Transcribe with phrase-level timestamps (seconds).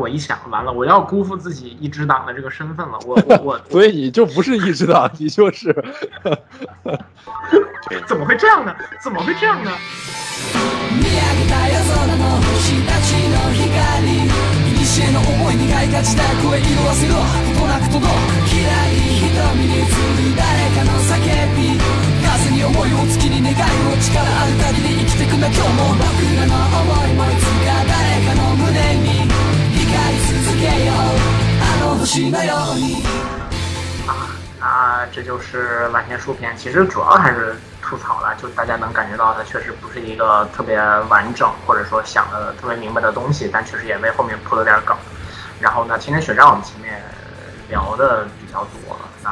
[0.00, 2.98] 我一想，完了，我要辜负自己一支党的这个身份了。
[3.06, 5.74] 我我我， 所以你就不是一支党，你就是。
[8.08, 8.74] 怎么会这样呢？
[9.02, 9.70] 怎么会这样呢？
[9.70, 9.78] 啊
[34.60, 35.06] 啊！
[35.12, 44.96] 这就是蓝天书篇，其实主要还是吐槽了，就大家能感觉到它确实不是一个特别完整，或者说想的特别明白的东西，但确实也为后面铺了点梗。
[45.60, 47.02] 然后呢，天天血战我们前面
[47.68, 49.30] 聊的比较多了，那。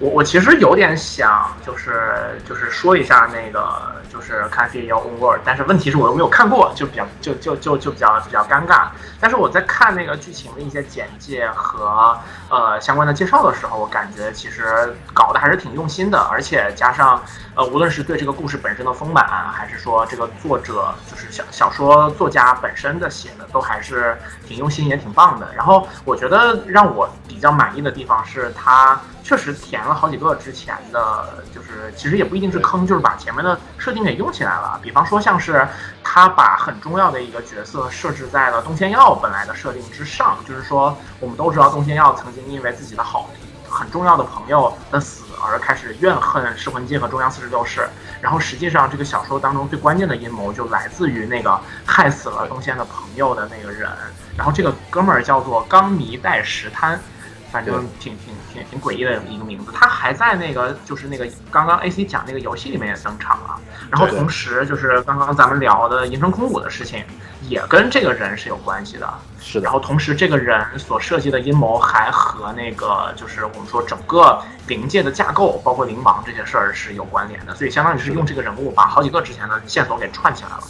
[0.00, 8.88] 我我其实有点想，就是就是说一下那个，就是看《Feel Your Own Word》，但是问题是我又没有看过，就比较就就就就比较比较尴尬。
[9.20, 12.18] 但是我在看那个剧情的一些简介和
[12.48, 17.22] 呃相关的介绍的时候，我感觉其实搞得还是挺用心的，而且加上
[17.54, 25.46] 呃无论是对这个故事本身的丰满，还是说这个作者就是小小说作家本身的写的，都还是挺用心也挺棒的。
[25.54, 28.98] 然后我觉得让我比较满意的地方是它。
[29.30, 34.76] 确实填了好几个之前的，就是其实也不一定是坑，就是把前面的设定给用起来了。
[34.82, 35.64] 比方说，像是
[36.02, 43.30] 他把很重要的一个角色设置在了东仙药本来的设定之上，就是说我们都知道东仙药曾经因为自己的好
[43.68, 47.88] 很重要的朋友的死而开始怨恨噬魂界和中央四十六室，
[48.20, 53.88] 然后实际上这个小说当中最关键的阴谋就来自于那个害死了东仙的朋友的那个人，
[54.36, 57.00] 然后这个哥们儿叫做冈弥代石滩。
[57.50, 63.58] 反正挺挺挺挺诡异的一个名字，他还在那个就是那个刚刚 A C 讲那个游戏里面也登场了，
[63.90, 67.04] 然后同时就是刚刚咱们聊的银城空谷的事情，
[67.48, 69.64] 也跟这个人是有关系的，是的。
[69.64, 80.62] 然后同时这个人所设计的阴谋还和那个就是我们说整个灵界的架构，包括灵王这些事儿是有关联的，所以相当于是用这个人物把好几个之前的线索给串起来了。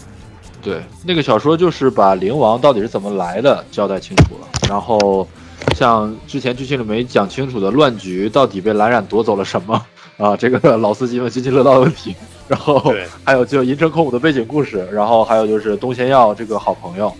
[0.62, 5.28] 对，那个小说就是把灵王到底是怎么来的交代清楚了，然后。
[5.74, 9.74] 像之前剧情里没讲清楚的乱局到底被蓝染夺走了什么
[10.18, 10.36] 啊？
[10.36, 12.14] 这个老司机们津津乐道的问题。
[12.48, 12.92] 然后
[13.24, 17.12] 还有就银城空武的背景故事，然后还有就是东仙耀这个好朋友，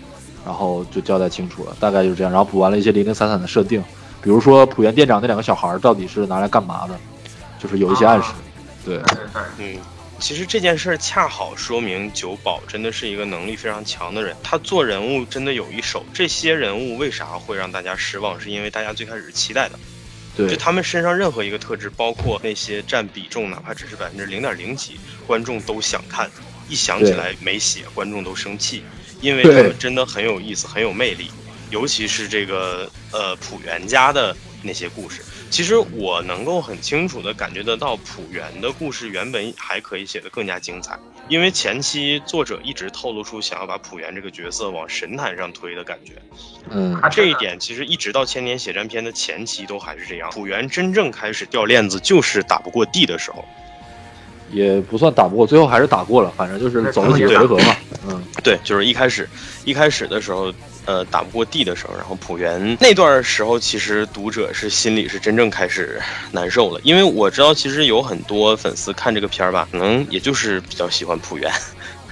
[0.45, 2.31] 然后就交代清楚了，大概就是这样。
[2.31, 3.81] 然后补完了一些零零散散的设定，
[4.21, 6.93] 比如说浦原店长那两个小孩到底是拿来干嘛的，
[7.57, 8.31] 就是有一些暗示。
[8.83, 9.03] 对对
[9.57, 9.79] 对，嗯。
[10.21, 16.05] 其实这件事儿恰好说明九保真的是一个能力非常强的人，他做人物真的有一手。
[16.13, 18.39] 这些人物为啥会让大家失望？
[18.39, 19.79] 是因为大家最开始是期待的，
[20.37, 26.29] 对，就他们身上任何一个特质，包括那些占比重，哪怕只是百分之零点零几，观众都想看。
[26.69, 28.83] 一想起来没写，观众都生气，
[29.21, 31.31] 因为他们真的很有意思，很有魅力。
[31.71, 35.21] 尤其是这个呃浦原家的那些故事。
[35.49, 46.13] 其实我能够很清楚地感觉得到，浦原的故事原本还可以写得更加精彩，因为前期作者一直透露出想要把浦原这个角色往神坛上推的感觉。
[46.69, 50.29] 嗯，这一点其实一直到千年血战篇的前期都还是这样。
[50.31, 53.43] 浦原真正开始掉链子，就是打不过地的时候，
[54.51, 57.75] 也不算打不过，最后还是打过了，反正就是走了几个回合嘛。
[58.07, 59.27] 嗯，对，就是一开始
[59.65, 60.53] 一开始的时候。
[60.85, 71.51] 呃，打不过地的时候，然后浦原那段时候，其实读者是心里是真正开始难受了，因为我知道，其实有很多粉丝看这个片儿吧，可能也就是比较喜欢浦原。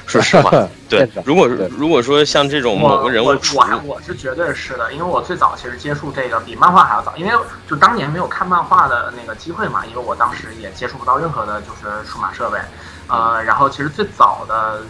[0.06, 7.32] 说实话，对，如果如果说像这种某个人物，我我我是绝对是的，因为我最早其实接触这个比漫画还要早，因为
[7.70, 12.58] 就当年没有看漫画的那个机会嘛，因为我当时也接触不到任何的就是数码设备。
[13.10, 14.84] 呃，然后其实最早的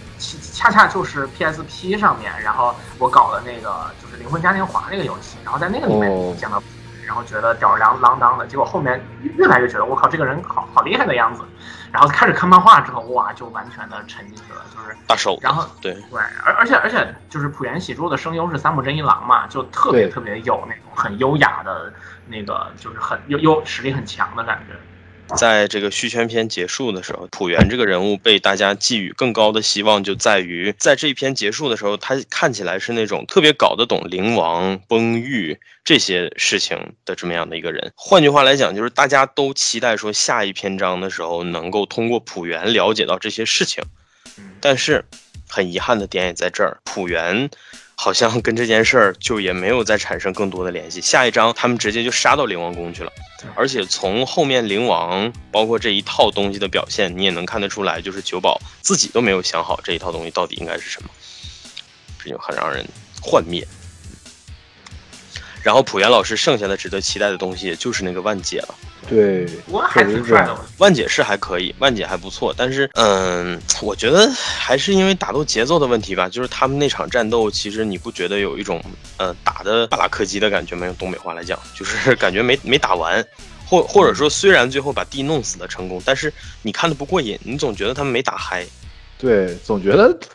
[0.54, 6.62] 恰恰就是 PSP 上面，然后我搞的那个就是《灵魂嘉年华》那个游戏，然后在那个里面见到，
[7.06, 11.42] 然后觉得吊儿郎郎当的，结果后面越来越觉得我靠，这个人好好厉害的样子，
[11.92, 21.92] 然后开始看漫画之后，哇，就完全的沉浸去了，就是大手，然后对对，而而且而且就是浦原喜助的声优是三浦真一郎嘛，就特别特别有那种很优雅的
[22.28, 24.76] 那个，就是很优优实力很强的感觉。
[25.36, 37.92] 在这个续篇篇结束的时候，浦原这个人物被大家寄予更高的希望，就在于在这一篇结束的时候，他看起来是那种特别搞得懂灵王崩玉这些事情的这么样的一个人。
[37.96, 43.84] 换句话来讲，就是大家都期待说下一篇章的时候能够通过浦原了解到这些事情。
[44.60, 45.06] 但是，
[45.48, 47.50] 很遗憾的点也在这儿，浦原。
[48.02, 51.02] 好像跟这件事儿就也没有再产生更多的联系。
[51.02, 53.12] 下一章他们直接就杀到灵王宫去了，
[53.56, 61.10] 而且从后面灵王包括这一套东西的表现，你也能看得出来，就是九保自己都没有想好这一套东西到底应该是什么，
[62.24, 62.88] 这就很让人
[63.22, 63.68] 幻灭。
[65.64, 68.76] 然后浦原老师剩下的值得期待的东西就是那个万姐了。
[69.08, 70.56] 对，我还挺帅的。
[70.78, 76.30] 万姐是还可以，万姐还不错，但是嗯，我觉得还是因为打斗节奏的问题吧。
[76.30, 78.80] 就是他们那场战斗，其实你不觉得有一种
[79.18, 80.86] 呃打的巴拉柯基的感觉吗？
[80.86, 80.96] 用？
[80.96, 83.26] 东北话来讲，就是感觉没 没打完，
[83.66, 86.32] 或或者说虽然最后把地弄死了成功，但是
[86.62, 88.64] 你看的不过瘾，你总觉得他们没打嗨。
[89.18, 90.28] 对，总觉得就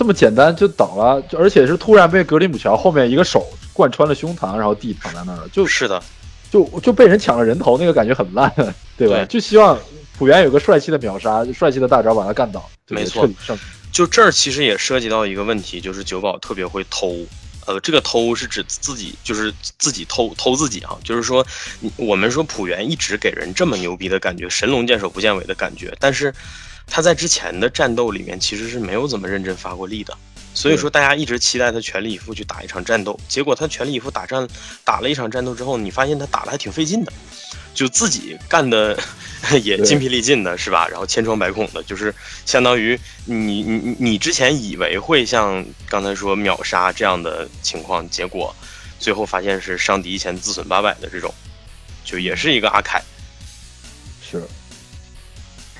[0.00, 6.02] 这么简单就倒了，就而且是突然被格林姆乔后面一个手贯穿了胸膛，然后地躺在那儿了，就是的。
[6.50, 8.50] 就就被人抢了人头，那个感觉很烂，
[8.96, 9.22] 对吧？
[9.26, 9.78] 就希望
[10.16, 12.66] 浦原有个帅气的秒杀，帅气的大招把他干倒。
[12.88, 13.28] 没错，
[13.92, 17.14] 就这儿其实也涉及到一个问题，就是九保特别会偷。
[17.66, 20.96] 呃，这个偷是指自己，就是自己偷偷自己啊。
[21.04, 21.46] 就是说，
[21.96, 26.34] 我们说浦原一直给人这么牛逼的感觉，神龙见首不见尾的感觉，但是
[26.90, 30.14] 他在之前的战斗里面其实是没有怎么认真发过力的。
[30.52, 34.46] 所以说，大家一直期待他全力以赴去打一场战斗，结果他全力以赴打战，
[34.84, 37.12] 打了一场战斗之后，你发现他打的还挺费劲的，
[37.72, 38.98] 就自己干的
[39.62, 40.88] 也筋疲力尽的，是吧？
[40.88, 42.12] 然后千疮百孔的，就是
[42.44, 48.54] 相当于你你你之前以为会像刚才说秒杀这样的情况，结果
[48.98, 51.32] 最后发现是伤敌一千自损八百的这种，
[52.04, 53.00] 就也是一个阿凯，
[54.20, 54.42] 是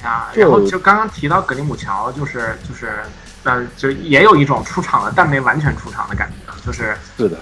[0.03, 3.01] 啊，然后就刚刚提到格林姆乔，就是就是。
[3.43, 7.39] 呃，就也有一种出场了但没完全出场的感觉，就是是的，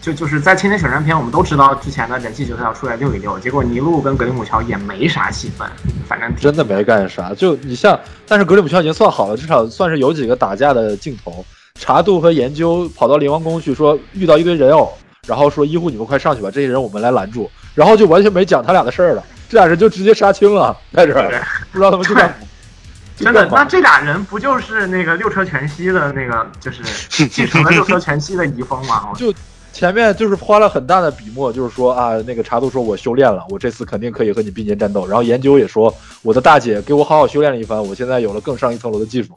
[0.00, 5.64] 就就是在千年选战篇，我们都知道之前的人气角色要出来溜一溜，结果尼禄跟格里姆乔也没啥戏份，
[6.08, 7.32] 反正真的没干啥。
[7.34, 7.96] 就你像，
[8.26, 11.46] 但是格里姆乔已经算好了，至少算是有几个打架的镜头。
[11.78, 14.92] 查度和研究跑到灵王宫去，说遇到一堆人偶，
[15.28, 21.30] 然后说医护你们快上去吧，这些人我们来拦住，然后就完全没讲他俩的事儿了，这俩人就直接杀青了，在这儿
[21.72, 22.34] 不知道他们去干。
[23.16, 26.84] 真的，那这俩人不就是那个六车全息的那个，就是
[27.26, 29.12] 继承了六车全息的遗风吗？
[29.18, 29.34] 就
[29.72, 35.04] 前面就是花了很大的笔墨，就是说啊，那个茶都说我修炼了，我这次肯定可以和你并肩战斗。
[35.04, 35.92] 然后研究也说，
[36.22, 39.34] 我的大姐给我好好修炼了一番，我现在有了更上一层楼的技术。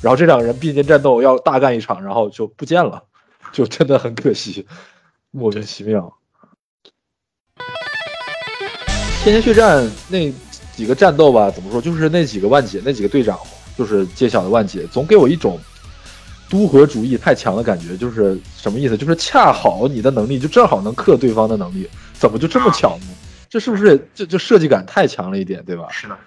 [0.00, 3.02] 然后这两个人并肩战斗要大干一场，然后就不见了，
[3.50, 4.64] 就真的很可惜，
[5.32, 6.16] 莫名其妙。
[9.24, 10.32] 天天血战那。
[10.76, 11.80] 几个战斗吧，怎么说？
[11.80, 13.38] 就是那几个万姐，那几个队长，
[13.78, 15.56] 就是揭晓的万姐，总给我一种
[16.50, 17.96] 都合主义太强的感觉。
[17.96, 18.96] 就是什么意思？
[18.96, 23.06] 就是恰好你的能力就正好能克对方的能力，怎么就这么巧呢？
[23.48, 25.86] 这是不是这这设计感太强了一点，对吧？
[25.92, 26.18] 是的，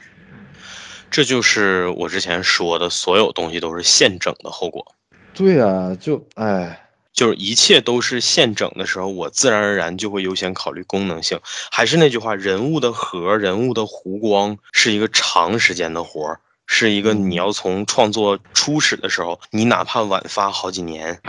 [1.12, 4.96] 这就是我之前说的，所有东西都是现整的后果。
[5.34, 6.87] 对啊，就哎。
[7.18, 11.40] 就是一切都是现整的时候，我自然而然就会优先考虑功能性。
[11.72, 21.20] 还是那句话，人物的核、人物的弧光是一个长时间的活儿，是一个你要从创作初始的时候，你哪怕晚发好几年。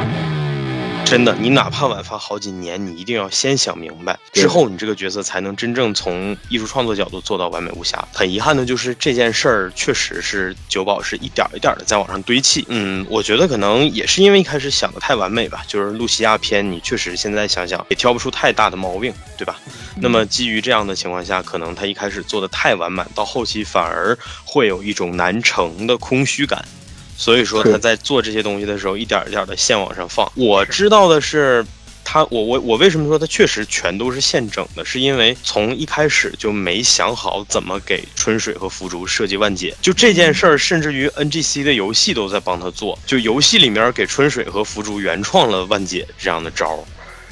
[1.09, 8.07] 真的，你哪怕晚发好几年，你一定要先想明白，之后你这个角色才能真正从艺术创作角度做到完美无瑕。
[8.13, 12.63] 很遗憾的就是这件事儿，确实是九保是一点一点的在往上堆砌。
[12.69, 19.59] 嗯，我觉得可能也是因为一开始想的太完美吧，就是露西亚篇，你确实现在想想也挑不出太大的毛病，对吧？
[19.97, 26.63] 那么基于这样的情况下，可能他一开始做的太完满，到后期反而会有一种难成的空虚感。
[27.19, 30.31] 所以说他在做这些东西的时候，一点一点的线往上放。
[30.37, 31.67] 我知道的是，
[32.05, 39.75] 他我我我为什么说他确实全都是现整的，是因为从一开始就没想好怎么给春水和福竹设计万解。
[39.83, 42.97] 就这件事儿，甚至于 NGC 的游戏都在帮他做。
[43.05, 46.85] 就游戏里面给春水和福竹原创了万解这样的招儿。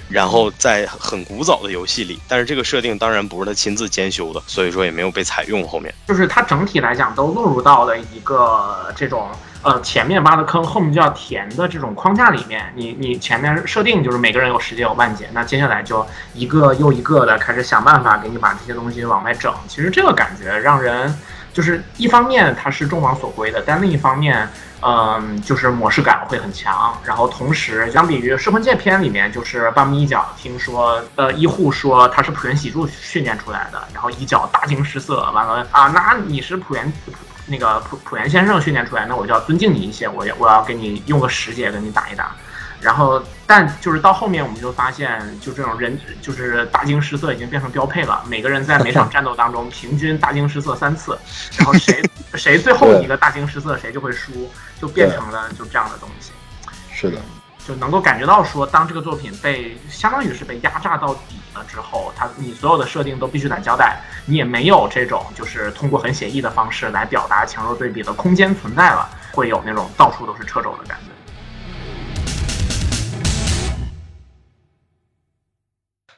[0.09, 5.67] 然后在很古早的游戏里，但是这个设定当然不是他亲自监修的，所以说也没有被采用。
[5.67, 9.29] 后面就是它整体来讲都落入到了一个这种
[9.67, 12.73] 呃前面挖的坑，后面就要填的这种框架里面。
[12.77, 19.53] 你你前面设定就是每个人有十节有万节，那接下来就一个又一个的开始想办法给你把这些东西往外整。
[19.67, 21.13] 其实这个感觉让人
[21.53, 24.49] 就是一方面它是众望所归的，但另一方面。
[24.83, 36.93] 嗯，就是模式感会很强，然后同时相比于《摄魂界篇》里面，就是半木一角听说，呃，医护说他是浦原喜助训练出来的，然后一角大惊失色，完了啊，那你是浦原
[37.47, 42.35] 那个浦浦原先生训练出来，那我就要尊敬你一些，我要我要给你用个十节跟你打一打。
[42.79, 48.23] 然后，但就是到后面，我们就发现，就这种人就是大惊失色已经变成标配了。
[48.29, 51.19] 每个人在每场战斗当中 平均大惊失色三次，
[51.57, 52.03] 然后谁
[52.37, 56.33] 谁最后一个大惊失色，谁就会输，就变成了就这样的东西。
[56.93, 57.19] 是的，
[57.67, 71.16] 就能够感觉到说，当这个作品被相当于是被压榨到底了之后，它你所有的设定都必须得交代，你也没有这种就是通过很写意的方式来表达强弱对比的空间存在了，会有那种到处都是掣肘的感觉。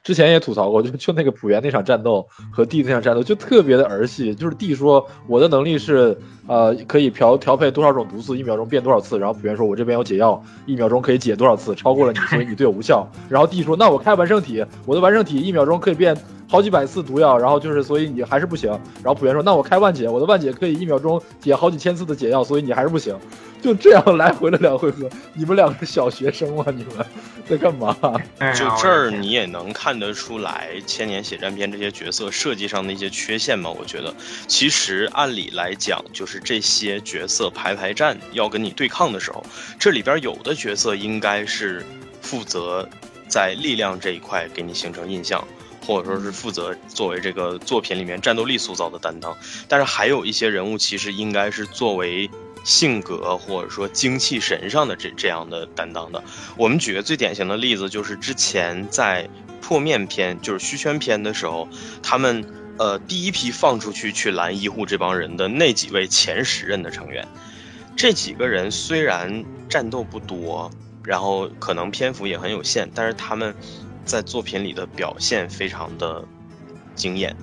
[0.09, 13.07] 之前也吐槽过， 就就那个浦原那场战斗和 D 那场战斗就特别的儿戏，就是 D 说我的能力是呃可以调调配多少种毒素，一秒钟变多少次，然后浦原说我这边有解药，一秒钟可以解多少次，超过了你，所以你对我无效。
[13.29, 16.17] 然后 D 说那我开完胜体，我的完胜体一秒钟可以变。
[16.49, 18.71] 好几百次毒药，然后就是，所以你还是不行。
[19.02, 23.14] 然后浦原说：“那我开万解，我的万解可以一秒钟解好几千次的解药，所以你还是不行。”
[23.61, 26.64] 就这样来回了两回合，你们两个小学生吗？
[26.69, 27.05] 你们
[27.49, 27.93] 在干嘛？
[28.55, 33.69] 就这儿你也能看得出来《千年血战篇》这些角色设计上的一些缺陷吗？
[33.69, 34.14] 我觉得，
[34.47, 39.45] 其实按理来讲，就是这些角色排排站要跟你对抗的时候，
[39.76, 41.85] 这里边有的角色应该是
[42.23, 42.88] 负责
[43.26, 45.45] 在力量这一块给你形成印象。
[45.88, 49.35] 或者说是负责作为这个作品里面战斗力塑造的担当，
[49.68, 52.28] 但是还有一些人物其实应该是作为
[52.62, 56.23] 性格或者说精气神上的这这样的担当的。
[56.59, 59.30] 我们举个最典型的例子，就是之前在
[59.62, 61.66] 破面篇，就是虚圈篇的时候，
[62.02, 62.45] 他们
[62.76, 67.26] 呃第一批放出去去拦医护这帮人的那几位前十任的成员，
[67.97, 70.71] 这几个人虽然战斗不多，
[71.02, 73.54] 然后可能篇幅也很有限，但是他们。
[74.09, 76.25] 在作品里的表现非常的
[76.95, 77.37] 惊艳，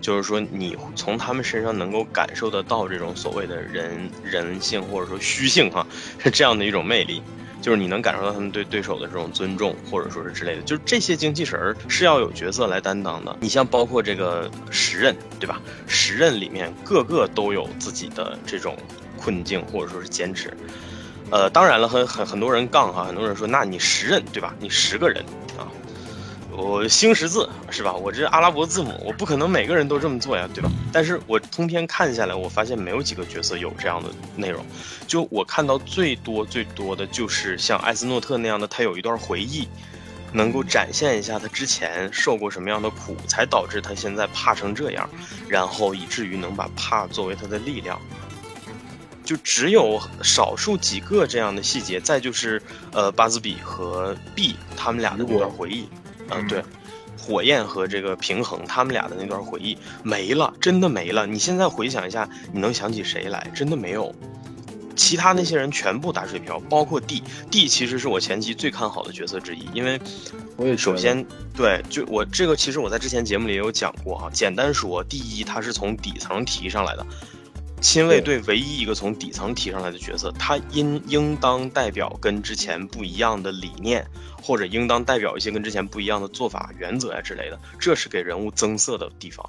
[0.00, 5.84] 就是说你从他们身上能够感受得到这种所谓的人人性或者说虚性哈，
[6.18, 7.20] 是这样的一种魅力，
[7.60, 13.36] 就是你能感受到他们对对手的这种尊重或者说是之类的，就是这些精气神儿是要有角色来担当的。
[13.40, 15.60] 你像包括这个十刃，对吧？
[15.88, 18.76] 十刃里面个个都有自己的这种
[19.18, 20.56] 困境或者说是坚持。
[21.30, 24.54] 呃，当然了，很很很多人杠哈，很多人说，那你十刃对吧？
[24.60, 25.24] 你十个人
[25.58, 25.64] 啊。
[26.54, 27.94] 我星十字是吧？
[27.94, 30.70] 我这阿拉伯字母，我不可能每个人都这么做呀，对吧？
[30.92, 34.64] 但是我通篇看下来，我发现没有几个角色有这样的内容。
[35.06, 39.66] 就我看到最多最多的就是像艾斯诺特那样的，他有一段回忆，
[40.32, 45.08] 能够展现一下他之前受过什么样的苦，才导致他现在怕成这样，
[45.48, 47.98] 然后以至于能把怕作为他的力量。
[49.24, 52.00] 就只有少数几个这样的细节。
[52.00, 52.60] 再就是，
[52.92, 55.88] 呃，巴兹比和 B 他们俩的那段回忆。
[56.36, 56.62] 嗯，对，
[57.18, 61.26] 火焰和这个平衡，他们俩的那段回忆没了，真的没了。
[61.26, 63.50] 你现在回想一下，你能想起谁来？
[63.54, 64.14] 真的没有，
[64.96, 70.00] 其他那些人全部打水漂，包括 D，D 其实是我前期最看好的角色之一，因为
[70.56, 71.24] 我也首先
[71.54, 74.30] 对，就我这个其实我在之前节目里也有讲过哈。
[74.32, 77.06] 简单说，第一，他是从底层提上来的，
[77.82, 84.06] 亲卫队唯一一个从底层提上来的角色，他应应当代表跟之前不一样的理念。
[84.44, 89.48] 或者应当代表一些跟之前不一样的做法、原则呀之类的，这是给人物增色的地方。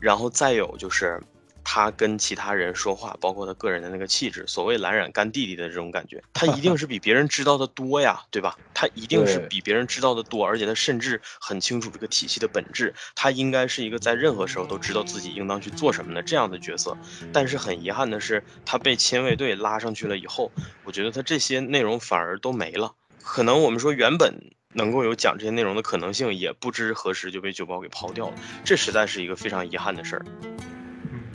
[0.00, 1.22] 然后再有就是，
[1.64, 8.56] 他跟其他人说话，包括他个人的那个气质，所谓蓝染干弟弟的这种感觉，他一定是比别人知道的多呀，对吧？
[8.74, 12.94] 他一定是比别人知道的多，而且他甚至很清楚这个体系的本质。
[13.14, 16.96] 他应该是一个在任何时候都知道自己应当去做什么的这样的角色。
[17.32, 20.50] 但是很遗憾的是，他被亲卫队拉上去了以后，
[20.84, 22.94] 我觉得他这些内容反而都没了。
[23.22, 24.34] 可能我们说原本
[24.72, 30.24] 能够有讲这些内容的可能性，也不知何时就被九保给抛掉了，这实在是一个非常遗憾的事儿。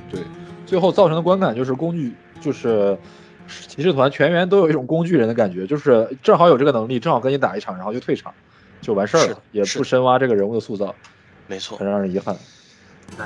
[0.10, 0.22] 对，
[0.66, 2.98] 最后造成的观感就是工具，就是
[3.48, 8.34] 骑士团全员都有一种工具人的感觉，就是正好有这个能力，正好跟你打一场，然后就退场，
[8.82, 10.94] 就完事儿了，也不深挖这个人物的塑造，
[11.48, 12.36] 没错，很让人遗憾。
[13.18, 13.26] 对，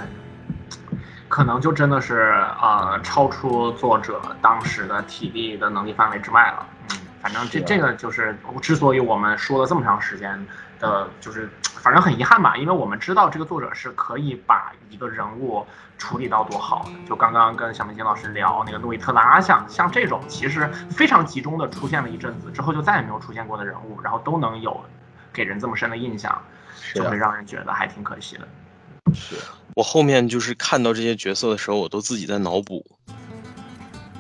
[1.28, 6.68] 可能就真的是呃超出作者当时的体力的能力范围之外了。
[6.92, 10.48] 嗯反正这这个就是之所以我们说了这么长时间
[10.80, 15.66] 的，就是反正很遗憾吧，因为我们知道这个作者是可以把一个人物
[15.98, 16.92] 处理到多好的。
[17.08, 24.80] 就刚刚跟小明金老师聊那个诺伊特拉，像像这种其实非常集中的出现了一阵子之后就再也没有出现过的人物，然后都能有
[25.32, 26.42] 给人这么深的印象，
[26.94, 28.48] 就会让人觉得还挺可惜的。
[29.14, 29.36] 是
[29.76, 32.86] 我后面就是看到这些角色的时候，我都自己在脑补。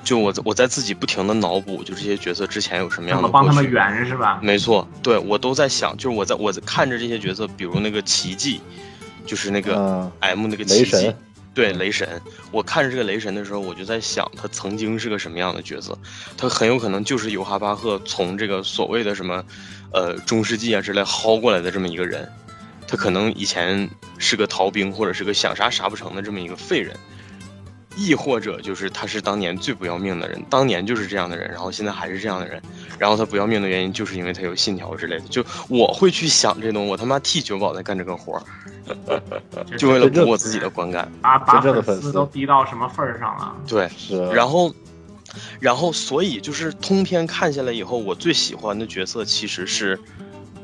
[0.09, 4.39] 就我我在自己不停的脑补，就这些角色之前有什么样的帮他们圆是吧？
[4.41, 8.59] 没错，对我都在想，就是我在我在看着这些角色，比如那个奇迹，
[9.23, 11.13] 就是那个 M 那个奇迹，
[11.53, 12.19] 对雷神，
[12.51, 15.95] 我看着这个雷神的时候，我就在想他曾经是个什么样的角色，
[16.35, 19.43] 他很有可能就是尤哈巴赫从这个所谓的什么，
[19.93, 22.27] 呃中世纪啊之类薅过来的这么一个人，
[22.87, 23.87] 他可能以前
[24.17, 26.97] 是个逃兵，或者是个想啥啥不成的这么一个废人。
[27.99, 32.61] 亦或者就是他是当年最不要命的人，当年就是这样的人，然后现在还是这样的人，
[32.97, 35.27] 然后他不要命的原因就是因为他有信条之类的。
[35.27, 38.41] 就我会去想这东西，我他妈替九宝在干这个活儿，
[39.77, 43.53] 就为了补我自己的观感，把把粉丝都逼到什么份儿上了？
[43.67, 44.73] 对，是然后，
[45.59, 49.99] 然后所以就是通篇看下来以后，我最喜欢的角色其实是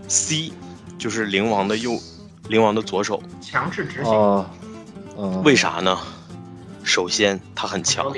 [0.08, 0.54] C，
[0.98, 2.00] 就是灵王的右
[2.48, 3.22] 灵王的左手。
[3.42, 4.46] 强制执行，哦，
[5.18, 5.98] 嗯，为啥呢？
[6.86, 8.13] 首先他很强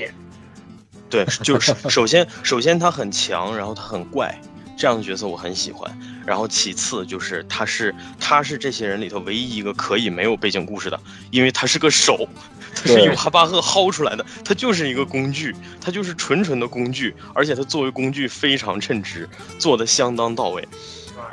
[1.09, 4.39] 对，就是首先首先他很强，然后他很怪，
[4.77, 5.97] 这样的角色我很喜欢。
[6.25, 10.99] 然后其次就是他是他是这些人里头唯一一个可以没有背景故事的，
[11.31, 12.27] 因为他是个手，
[12.75, 20.67] 他是对由哈巴赫薅出来的，他就是一个工具，他就是纯纯的工具，而且他作为工具非常称职，做的相当到位。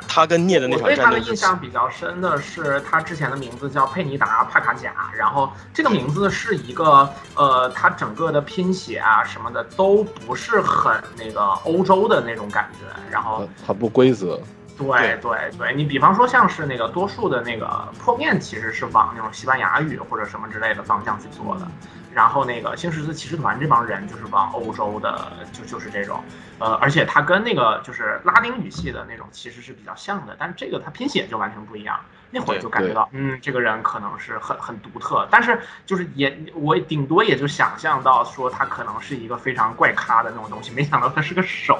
[0.07, 14.39] 他跟聂的那我对他的印象比较深的是，他之前的名字叫佩尼达帕卡贾，然后这个名字是一个呃，他整个的拼写啊什么的都不是很那个欧洲的那种感觉，然后很很不规则，
[14.77, 21.67] 对对对对，你比方说像是那个多数的那个破面，其实是往那种西班牙语或者什么之类的方向去做的。
[22.15, 26.23] 然后那个新十字骑士团这帮人就是往欧洲的，就就是这种，
[26.59, 31.99] 呃，而且它跟那个就是拉丁语系的那种其实是比较像的，但是这个它拼写就完全不一样。
[32.31, 41.77] 那会儿就感觉到，嗯，这个人可能是很很独特，但是就是也我顶多也就想象到说他可能是一个非常怪咖的那种东西，没想到他是个手。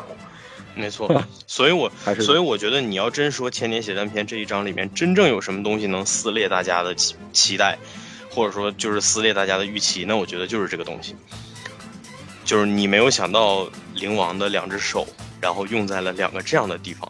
[0.76, 1.10] 没错，
[1.48, 7.78] 所以我还是所以我觉得你要真说千年血战篇这一章里面真正有什么东西能撕裂大家的期期待，
[8.36, 11.16] 或者说就是撕裂大家的预期，那我觉得就是这个东西，
[12.44, 15.08] 就是你没有想到灵王的两只手，
[15.40, 17.10] 然后用在了两个这样的地方。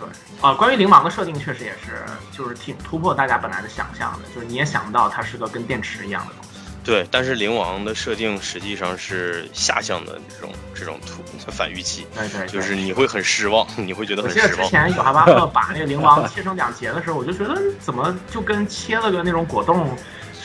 [0.00, 0.08] 对，
[0.40, 2.02] 啊、关于灵王的设定确实也是，
[2.36, 6.48] 就是挺突破大家本来的想象的，就是你也想不到它是个跟电池一样的东西。
[6.82, 14.70] 对，但是灵王的设定实际上是下向的这种这种突 反预期，对对对就是你会很失望， 你会觉得我记得之很失望。
[14.70, 19.96] 前有哈巴赫把那个灵王切成两截的时候， 我就觉得怎么就跟切了个那种果冻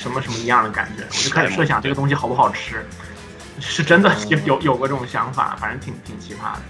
[0.02, 2.86] 什么什么一样的感觉，我就开始设想这个东西好不好吃，
[3.60, 6.62] 是真的有有有过这种想法，反正挺挺奇葩的。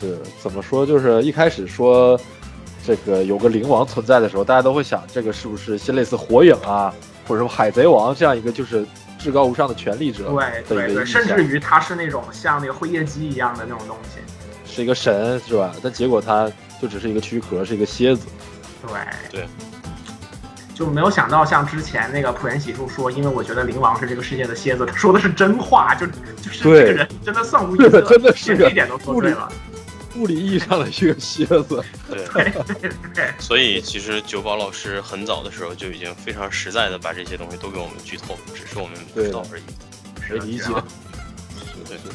[0.00, 0.86] 是怎么说？
[0.86, 2.18] 就是一开始说
[2.86, 6.90] 这个有个灵王存在的时候，大家都会想，这个是不是些类似火影啊，
[7.28, 8.86] 或者说海贼王这样一个就是
[9.18, 14.20] 至高无上的权力者对的对对，甚至于他是那种像那个辉夜姬一样的那种东西。
[14.64, 15.70] 是一个神是吧？
[15.82, 18.26] 但结果他就只是一个躯壳，是一个蝎子。
[18.82, 19.48] 对对，
[20.80, 29.52] 就没有想到像之前那个浦原喜树说，因为我觉得灵王是这个世界的蝎子，他说的是真话，就就是这个人真的算无一色，真的是这 一点都说对了。
[30.16, 31.84] 物理意义上的一个蝎子。
[32.08, 39.62] 对，对对对，所以其实九宝老师很早的时候就已经非常实在的把这些东西都给我们剧透了，只是我们不知道而已。
[40.30, 40.64] 没理解
[41.86, 42.12] 对对对。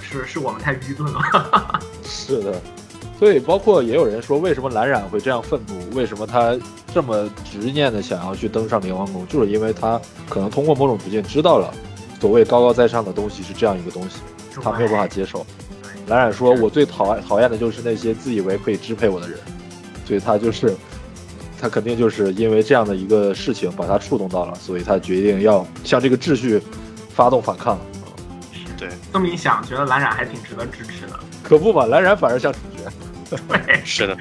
[0.00, 1.80] 是是我们太愚钝了。
[2.02, 2.62] 是的，
[3.18, 5.90] 所以包括也有人说，为什么蓝染会这样愤怒？
[5.94, 6.58] 为什么他
[6.96, 9.28] 这么执念的想要去登上灵王宫？
[9.28, 11.70] 就是因为他可能通过某种途径知道了
[12.18, 14.16] 所谓高高在上的东西是这样一个东西，
[14.62, 15.44] 他没有办法接受。
[16.06, 19.38] 蓝染说：“我最讨厌讨厌的就是那些自以为可以支配我的人。”
[20.08, 20.74] 所以他就是，
[21.60, 26.62] 他肯定就是因为这样的一个事情把他触动到了，所以他决定要向这个秩序
[27.10, 27.78] 发动反抗。
[28.78, 31.20] 对，这么一想，觉得蓝染还挺值得支持的。
[31.42, 32.90] 可不嘛，蓝染反而像主角。
[33.48, 34.16] 对，是的，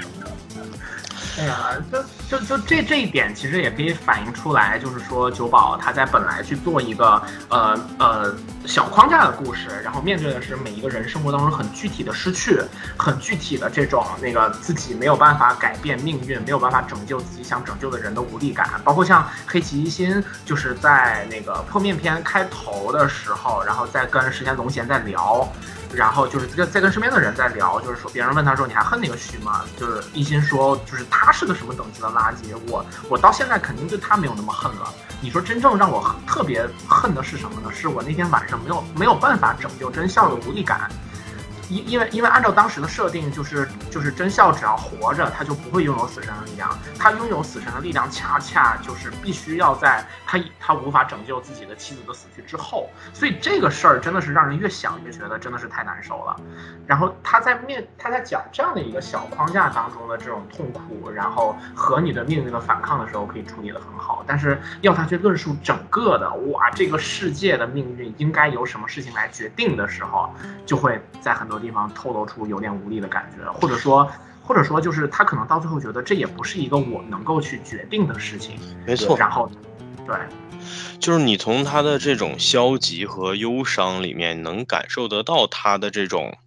[1.37, 8.33] 哎呀，就就就这这一点，其实也可以反映出来，就是说九保他在本来去做一个呃呃
[8.65, 12.61] 小框架的故事，然后面对的是每一个人生活当中很具体的失去，
[12.97, 25.45] 很具体的这种那个自己没有办法改变命运，没有办法拯救自己想拯救的人的无力感，包括像黑崎一心，就是在那个破面篇开头的时候，然后在跟石田龙贤在聊。
[25.93, 29.61] 然后就是在在跟身边的人在聊，就是说别人问他说你还恨那个徐吗？
[29.77, 34.93] 就是一心说就是他是个什么等级的垃圾，我我到现在肯定对他没有那么恨了。
[35.21, 37.71] 你说真正让我特别恨的是什么呢？
[37.73, 40.89] 是我那天晚上没有没有办法拯救真相的无力感。
[41.69, 46.69] 因因为因为按照当时的设定，就是就是真孝只要活着，他就不会拥有死神的力量。
[46.99, 52.89] 他拥有死神的力量，恰恰就是必须要在他他无法拯救自己的妻子的死去之后。
[53.13, 56.35] 所以这个事儿真的是让人越想越觉得真的是太难受了。
[56.85, 64.23] 然后他在面他在讲这样的一个小框架当中的这种痛苦，然后和你的命运的反抗的时候，可以处理得很好。
[64.27, 70.29] 但是要他去论述整个的哇这个世界的命运应该由什么事情来决定的时候，
[70.65, 74.09] 就会在很多地方透露出有点无力的感觉，或者说。
[74.47, 79.49] 或者说，就是他可能到最后觉得这也不是一个我能够去决定的事情，没错，然后，
[80.05, 80.15] 对，
[80.99, 86.37] 就是你从他的这种消极和忧伤里面，能感受得到他的这种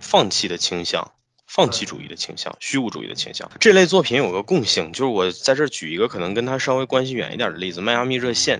[0.00, 1.10] 放弃的倾向。
[1.46, 3.50] 放弃主义的倾向，虚无主义的倾向。
[3.58, 8.58] 这类作品有个共性，就是我在这儿举一个可能跟他稍微关系远一点的例子，《迈阿密热线》。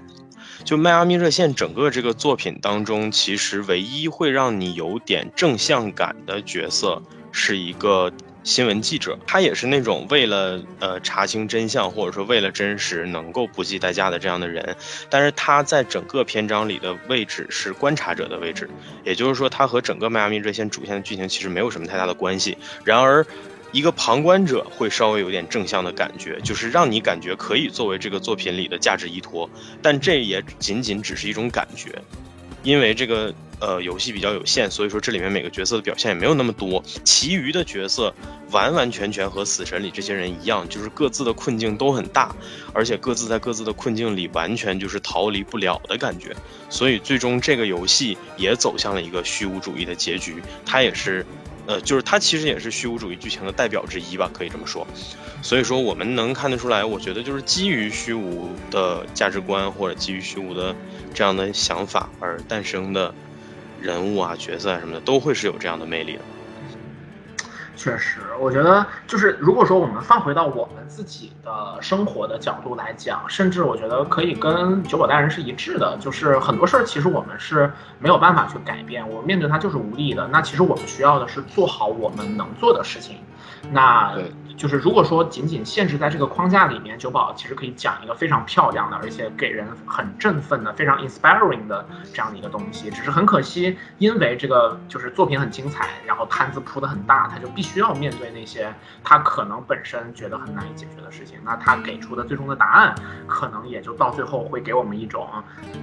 [0.64, 8.12] 就《迈阿密热线》整个这个作品当中，其实唯一会让你有点正向感的角色，是一个
[8.44, 14.76] 新闻记者，他也是那种为了呃查清真相，或者说为了真实能够不计代价的这样的人。
[15.11, 18.68] 但是他在整个篇章里的位置是观察者的位置，
[19.04, 22.56] 也就是说，他和整个迈阿密热线主线的剧情其实没有什么太大的关系。
[22.84, 23.26] 然而，
[23.72, 29.48] 一个旁观者会稍微有点正向的感觉，就是让你感觉可以作为这个作品里的价值依托，
[29.83, 32.02] 但这也仅仅只是一种感觉，
[32.62, 33.35] 因为这个。
[33.61, 36.81] 呃，游戏比较有限，所以说这里面每个角色的表现也没有那么多。
[37.02, 38.14] 其余的角色
[38.52, 42.33] 完完全全和死神里这些人一样，就是各自的困境都很大，
[42.72, 46.37] 而且各自在各自的困境里完全就是逃离不了的感觉。
[46.70, 50.37] 所以最终这个游戏也走向了一个虚无主义的结局。
[50.64, 51.26] 它也是，
[51.68, 54.85] 呃，就是他其实也是虚无主义剧情的代表之一吧，可以这么说。
[55.42, 60.74] 所以说我们能看得出来，我觉得就是基于虚无的价值观或者基于虚无的
[61.14, 63.14] 这样的想法而诞生的。
[63.81, 66.22] 人物啊、角色啊什么的，都会是有这样的魅力的。
[67.79, 80.27] 确实，我觉得就是如果说我们放回到我们自己的生活的角度来讲，甚至我觉得可以跟九保大人是一致的，就是很多事儿其实我们是没有办法去改变，我们面对它就是无力的。
[80.27, 83.19] 那其实我们需要的是做好我们能做的事情。
[83.71, 84.12] 那。
[84.59, 92.90] 就是如果说仅仅限制在这个框架里面，九保其实可以讲一个非常漂亮的，而且给人很振奋的、非常 inspiring 的这样的一个东西。
[92.90, 101.38] 只是很可惜，因为这个就是作品很精彩，然后摊子铺的很大，他就必须要面对那些他可能本身觉得很难以解决的事情。
[101.44, 102.92] 那他给出的最终的答案，
[103.29, 105.29] 可能也就到最后会给我们一种，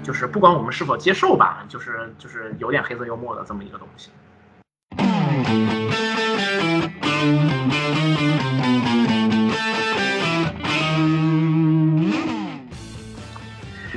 [0.04, 4.12] 就是不管我们是否接受吧，就是就是有点黑色幽默的这么一个东西。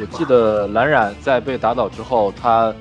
[0.00, 2.74] 我记得蓝染在被打倒之后，他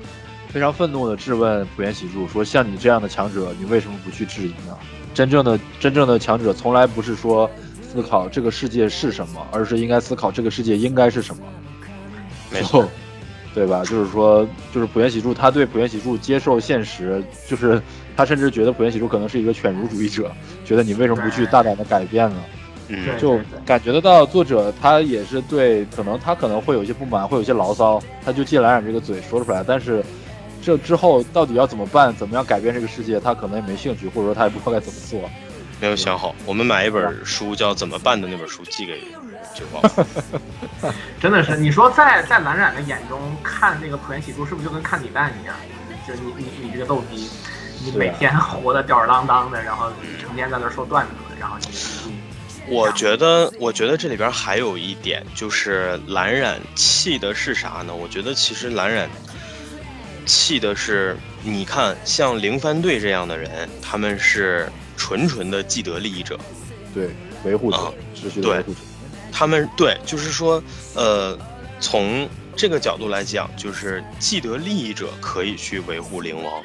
[0.48, 4.76] 非常愤怒的质问浦原喜助说：“像你这样的强者，你为什么不去质疑呢？
[5.14, 7.50] 真正的真正的强者，从来不是说
[7.82, 11.42] 思考这个世界是什么，而是应该思考这个世界应该是什么。”
[12.50, 12.88] 没错，
[13.54, 13.84] 对吧？
[13.84, 17.82] 就是说，就是浦原喜助，他对浦原喜助接受现实，就是
[18.16, 20.30] 他甚至觉得浦原喜助可能是一个犬儒主义者，
[20.64, 22.36] 觉得你为什么不去大胆的改变呢？
[23.18, 29.62] 就感觉得到作者他也是对，可能他可能会有一些不满，会有一些牢骚，他就借蓝染这个嘴说出来。
[29.62, 30.04] 但是
[30.62, 35.20] 这之后到底要怎么办，怎么样改变这个世界，他可能也没兴趣，或者说他也不知道该怎么做，
[35.80, 36.34] 没有想好。
[36.46, 39.00] 我们买一本书叫《怎么办》的那本书寄给
[39.54, 39.82] 九宝。
[41.20, 45.54] 真的是，你说在在蓝染的眼中看那个浦原喜助是不是就跟看李诞一样？
[46.06, 47.28] 就你你你这个逗逼，
[47.84, 52.17] 你每天活得吊儿郎当的，然后成天在那说段子，然后你。
[52.70, 57.94] 我觉得，我觉得这里边还有一点，就是蓝染气的是啥呢？
[57.94, 59.08] 我觉得其实蓝染
[60.26, 66.38] 气的是，你看像零番队这样的人，他们是纯纯的既得利益者，
[66.94, 67.08] 对，
[67.44, 68.80] 维护者，持续维护者。
[69.32, 70.62] 他们对，就是说，
[70.94, 71.38] 呃，
[71.80, 76.62] 从这个角度来讲，就是既得利益者可以去维护灵王，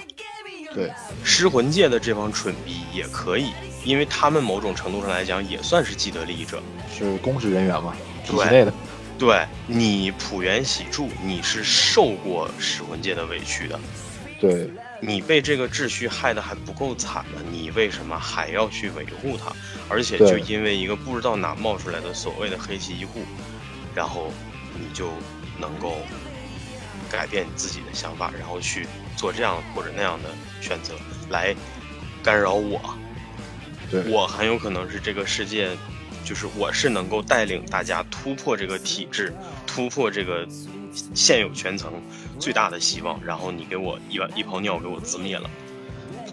[0.73, 0.91] 对，
[1.23, 3.51] 失魂界的这帮蠢逼也可以。
[3.83, 6.61] 因为他们某种程度上来讲也算是既得利益者，
[6.93, 8.73] 是公职人员嘛，体系内的。
[9.19, 13.79] 对你浦原喜助，你是受过噬魂界的委屈的，
[14.39, 14.69] 对
[14.99, 19.53] 你被这个秩序害得还不够惨呢，你为什么还要去维护它？
[19.87, 23.21] 而且就因为一个不知道哪冒出来的所谓的黑崎一护，
[23.93, 24.31] 然后
[24.73, 25.09] 你就
[25.59, 25.97] 能够
[27.09, 30.95] 改变你自己的想法，然后去做这样或者那样的选择
[31.29, 31.55] 来
[32.23, 32.81] 干扰我。
[34.09, 35.69] 我很有可能是这个世界，
[36.23, 39.33] 就是我是能够带领大家突破这个体制，
[39.67, 40.47] 突破这个
[41.13, 41.91] 现有圈层
[42.39, 43.19] 最大的希望。
[43.23, 45.49] 然后你给我一碗一泡尿给我滋灭了，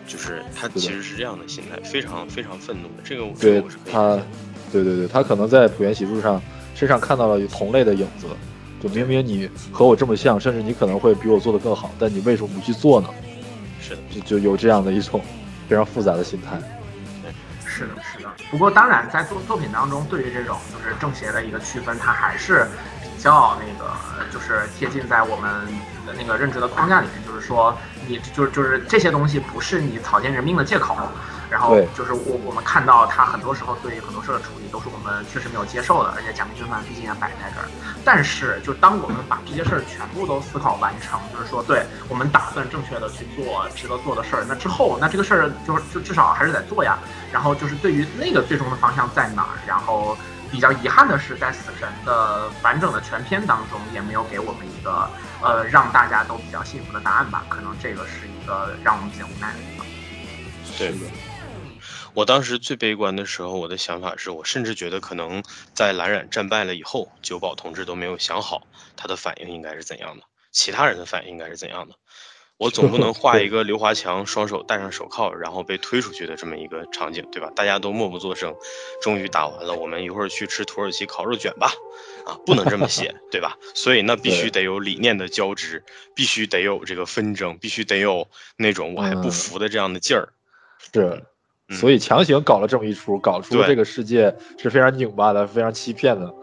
[0.06, 3.02] 就是他其实是这样的心态，非常非常愤怒的。
[3.04, 4.18] 这个对他，
[4.72, 6.40] 对对对，他可能在浦原喜树上
[6.74, 8.26] 身上看到了同类的影子，
[8.82, 13.08] 就明明你和我这么像，甚至你可能会比我做的更好，但你为什么不去做呢？
[13.80, 15.20] 是的，就就有这样的一种
[15.68, 16.60] 非常复杂的心态。
[17.80, 18.30] 是的，是的。
[18.50, 22.66] 不过，当然，在作作品当中，对于这种就是正邪的一个区分，它还是
[23.02, 23.90] 比较那个，
[24.30, 25.50] 就是贴近在我们
[26.06, 27.26] 的那个认知的框架里面。
[27.26, 27.74] 就是说，
[28.06, 30.94] 你就是就是这些东西不是你草菅人命的借口。
[31.50, 37.66] 然后就是我我们看到他很多时候对于很多事的处理都是我们确实没有接受的，而且假面军团毕竟也摆在这儿。
[38.04, 46.96] 但是，就当我们把这些事儿全部都思考完成，就是说，对我们打算正确的去做值得做的事儿，那之后，那这个事儿就是就至少还是得做呀。
[47.32, 50.16] 然后就是对于那个最终的方向在哪儿，然后
[50.50, 55.10] 比较遗憾的是，在死神的完整的全篇当中，也没有给我们一个
[55.42, 57.44] 呃让大家都比较幸福的答案吧。
[57.48, 59.86] 可能这个是一个让我们比较无奈的地方。
[60.78, 60.94] 对。
[62.14, 65.42] 我当时最悲观的时候，我的想法是我甚至觉得可能
[65.74, 71.94] 在蓝染战败了以后，九保同志都没有想好他的反应应该是怎样的，其他人的反应应该是怎样的。
[72.58, 77.50] 我总不能画一 个刘华强双手戴上手铐，然后被推出去的这么一个场景，对吧？
[77.56, 78.54] 大家都默不作声，
[79.00, 81.72] 终于打完了，我们一会儿去吃土耳其烤肉卷吧，
[82.26, 83.56] 啊，不能这么写， 对吧？
[83.74, 85.82] 所以那必须得有理念的交织，
[86.14, 90.34] 必须得有这个纷争，必须得有那种我还不服的这样的劲儿。
[90.92, 91.24] 是，
[91.70, 96.34] 所以强行搞了这么一出，搞出这个世界是非常拧巴的，非常欺骗的。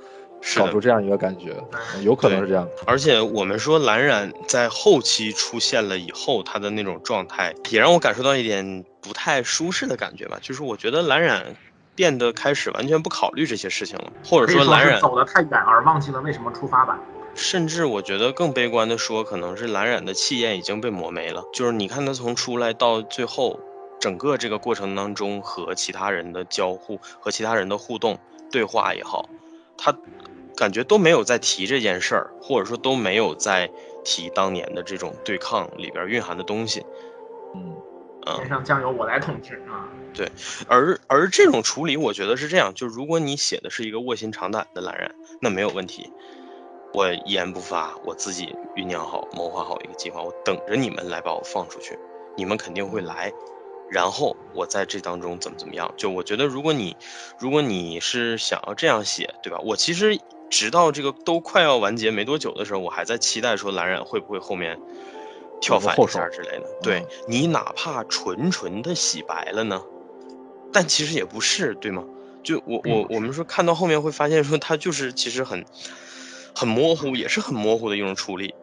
[0.55, 1.55] 搞出这样一个感觉，
[2.03, 2.65] 有可能是这样。
[2.85, 10.37] 而且我们说蓝染在后期出现了以后，他的那种状态也让我感受到一点不太舒适的感觉吧。
[10.39, 11.55] 就是我觉得蓝染
[11.95, 16.99] 变得开始完全不考虑这些事情了，或者说蓝染走得太远而忘记了为什么出发吧。
[17.33, 21.43] 甚至我觉得更悲观的说，可能是蓝染的气焰已经被磨没了。
[21.51, 23.59] 就是你看他从出来到最后，
[24.07, 28.17] 整个这个过程当中和其他人的交互和其他人的互动
[28.49, 29.27] 对话也好，
[29.77, 29.93] 他。
[30.55, 33.69] 感觉都没有在提这件事儿，或者说都没有在
[34.03, 36.83] 提当年的这种对抗里边蕴含的东西。
[37.53, 37.75] 嗯，
[38.37, 39.87] 天上将由我来统治啊。
[40.15, 40.27] 对，
[40.67, 46.11] 而而这种处理，我觉得是这样：就如果你写的是一个卧薪尝胆的蓝染，那没有问题。
[46.91, 51.99] 我一言不发，我自己酝酿好、谋划好一个计划，我等着你们来把我放出去，
[52.35, 53.31] 你们肯定会来。
[53.89, 55.93] 然后我在这当中怎么怎么样？
[55.97, 56.95] 就我觉得，如果你
[57.39, 59.59] 如果你是想要这样写，对吧？
[59.63, 60.19] 我其实。
[60.49, 64.79] 直到这个都快要完结没多久的时候，我还在期待说蓝染会不会后面
[65.59, 66.63] 跳反一下之类的。
[66.81, 69.83] 对你哪怕纯纯的洗白了呢？
[70.71, 72.05] 但其实也不是，对吗？
[72.43, 75.65] 就我我我们说看到后面会发现说他就是其实很
[76.55, 78.55] 很模糊，也是很模糊的一种处理。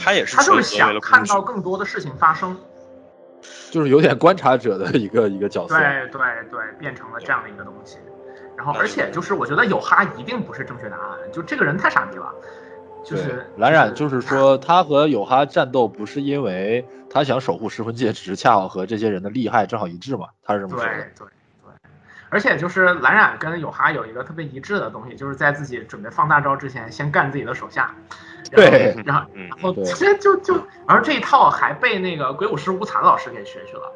[0.00, 2.56] 他也是他就是想看到更多的事情发生，
[3.70, 5.76] 就是有点观察者的一个一个角色。
[5.76, 7.98] 对对对，变成了这样的一个东西。
[8.56, 12.32] 然后，而且就是，我觉得有哈一定不是正确答案，就这个人太傻逼了。
[13.04, 20.28] 就是蓝染，就是说他和有哈战斗，不是因为他想守护失魂戒，只是恰好和这些人的利害正好一致嘛？
[20.42, 20.90] 他是这么说的。
[20.90, 21.26] 对对对。
[22.30, 27.94] 而且就是蓝染跟有哈有一个特别一致的东西，就是在自己准备放大招之前，先干自己的手下。
[28.50, 28.94] 对。
[29.04, 30.54] 然后，然后直接就就，
[30.86, 33.92] 而这一套还被那个鬼舞师无惨老师给学去了。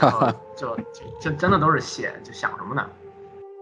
[0.00, 2.86] 然后 就就就真的都是写，就想什么呢？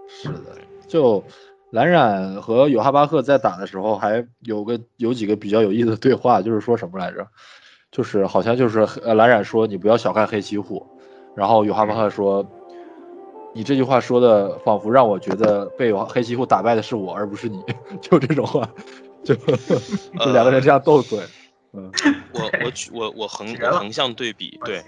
[0.09, 1.23] 是的，就
[1.71, 7.27] 蓝染和有哈巴赫在打的时候，还有个有几个比较有意思的对话，就是说什么来着？
[7.91, 10.87] 就是好像就是呃蓝染说你不要小看黑崎虎，
[11.35, 12.47] 然后有哈巴赫说
[13.53, 17.61] 你这句话说的仿佛让我觉得被黑崎虎打败的是我而不是你，
[18.01, 18.69] 就这种话，
[19.25, 21.21] 就就两个人这样斗嘴。
[21.73, 21.91] 嗯，
[22.33, 24.83] 我我我我横横向对比，对。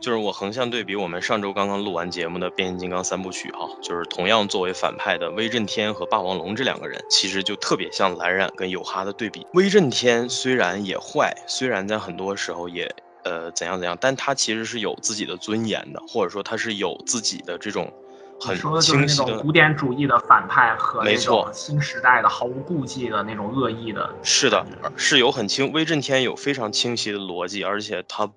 [0.00, 9.46] 就是我横向对比，我们上周刚刚录完节目的《变形金刚三部曲》哈，就是同样作为反派的威震天和霸王龙这两个人，其实就特别像蓝染跟有哈的对比。
[9.52, 12.90] 威震天虽然也坏，虽然在很多时候也
[13.24, 17.92] 呃怎样怎样，但他其实是有自己的尊严的，或者说他是有自己的这种
[18.40, 24.10] 很清晰的古典主义的反派和那种新时代的毫无顾忌的那种恶意的。
[24.22, 28.30] 是的，是有很清威震天有非常清晰的逻辑，而且他。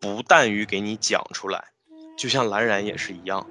[0.00, 1.64] 不但于给你讲出来，
[2.16, 3.44] 就像蓝染也是一样，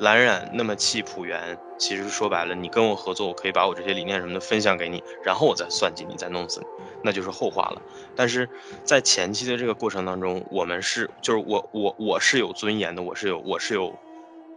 [0.00, 6.66] 蓝染那么气浦原，其实说白了，你跟我合作，我可以把我这些理念什么的分享给你，然后我再算计你，再弄死你，
[7.04, 7.80] 那就是后话了。
[8.16, 8.50] 但是
[8.82, 13.96] 在前期的这个过程当中，我们是，就是我我我是有尊严的，我是有我是有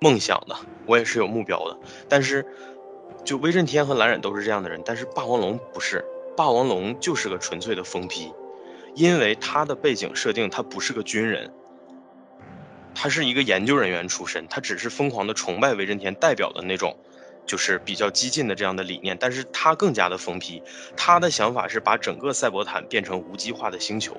[0.03, 1.79] 梦想的，我也是有目标的。
[2.09, 2.45] 但是
[3.23, 6.03] 就威震天和蓝染都是这样的人，但是霸王龙不是，
[6.35, 8.33] 霸王龙就是个纯粹的疯批。
[8.95, 11.53] 因为他的背景设定，他不是个军人，
[12.93, 16.97] 他是一个研究人员出身，他只是疯狂的崇拜威震天代表的那种，
[17.45, 20.61] 就是比较激进的这样的理念，但是他更加的疯批，
[20.97, 24.17] 他的想法是把整个赛博坦变成无机化的星球，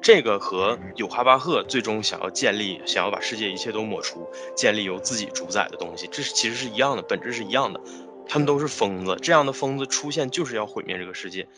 [0.00, 7.80] 这个和有哈巴赫最终想要建立，想要把世界一切都抹除，建立由自己主宰的东西，这是其实是一样的，本质是一样的，
[8.28, 11.48] 他们都是疯子，这样的疯子出现就是要毁灭这个世界。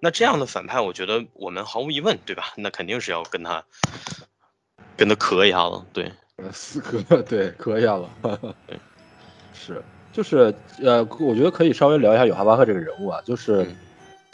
[0.00, 2.52] 那这样的反派，我觉得我们毫无疑问，对吧？
[2.56, 3.64] 那肯定是要跟他，
[4.96, 6.12] 跟他磕一下子，对，
[6.52, 8.06] 死磕， 对，磕一下子，
[9.52, 9.82] 是，
[10.12, 13.66] 就是呃，我觉得可以稍微聊一下有哈巴赫这个人物啊，就是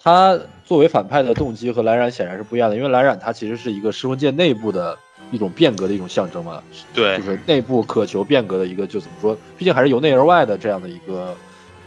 [0.05, 4.97] 他作为反派的动机和蓝染显然是不一样的，因为蓝染他其实是一个失魂界内部的
[5.33, 6.63] 一种变革的一种象征嘛，
[6.93, 11.35] 对，就是内部渴求变革的一个，就怎么说，毕竟还是由内而外的这样的一个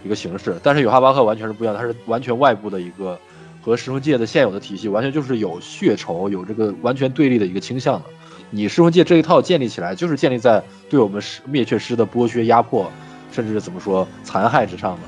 [0.04, 3.18] 一个形式，但是有哈巴克完全是不一样，它是完全外部的一个。
[3.62, 8.06] 和石魂界的现有的体系完全就是有血仇，有这个完全对立的一个倾向的，
[8.50, 12.90] 你噬魂界这一套建立起来，就是建立在对我们灭却师的剥削、压迫，
[13.30, 15.02] 甚至怎么说残害之上的。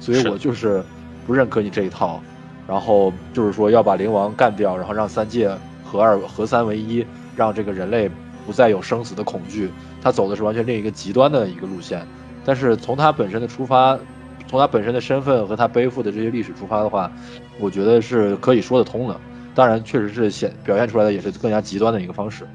[0.00, 0.82] 所以我就是
[1.26, 2.22] 不认可你这一套。
[2.66, 5.50] 然后就是说要把灵王干掉，然后让三界
[5.84, 8.10] 合二合三为一，让这个人类
[8.44, 9.70] 不再有生死的恐惧。
[10.02, 12.06] 他走的是完全另一个极端的一个路线。
[12.44, 13.98] 但是从他本身的出发，
[14.48, 17.10] 从他本身的身份和他背负的这些历史出发的话，
[17.58, 19.20] 我觉得是可以说得通的。
[19.54, 22.46] 当然，确实是显表现出来的也是更加极端的一个方式。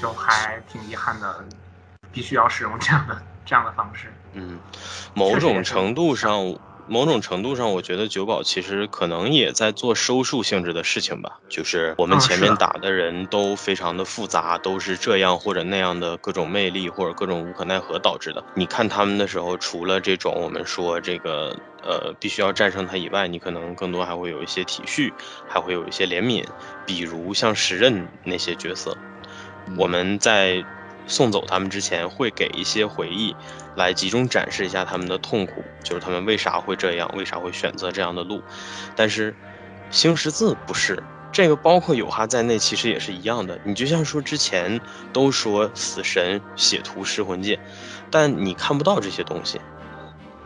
[0.00, 1.44] 就还挺遗憾的，
[2.16, 4.10] 必须要使用这样的这样的方式。
[4.32, 4.58] 嗯，
[5.12, 6.58] 某种程度上。
[6.88, 11.40] 某种程度上，我觉得九保其实可能也在做收束性质的事情吧。
[11.48, 18.44] 就是我们前面打的人都非常的复杂，都是这样或者那样的各种魅力或者各种无可奈何导致的。
[18.54, 25.12] 你看他们的时候，除了这种我们说这个呃必须要战胜他以外，你可能更多还会有一些体恤，
[25.48, 26.44] 还会有一些怜悯。
[26.86, 28.96] 比如像时任那些角色，
[29.76, 30.64] 我们在。
[31.06, 33.34] 送走他们之前，会给一些回忆，
[33.74, 38.42] 来集中展示一下他们的痛苦，就是他们为啥会这样，为啥会选择这样的路。
[38.94, 39.34] 但是，
[39.90, 43.60] 星十字不是这个，包括有哈在内，其实也是一样的。
[43.64, 44.80] 你就像说之前
[45.12, 47.58] 都说死神血屠噬魂界，
[48.10, 49.60] 但你看不到这些东西，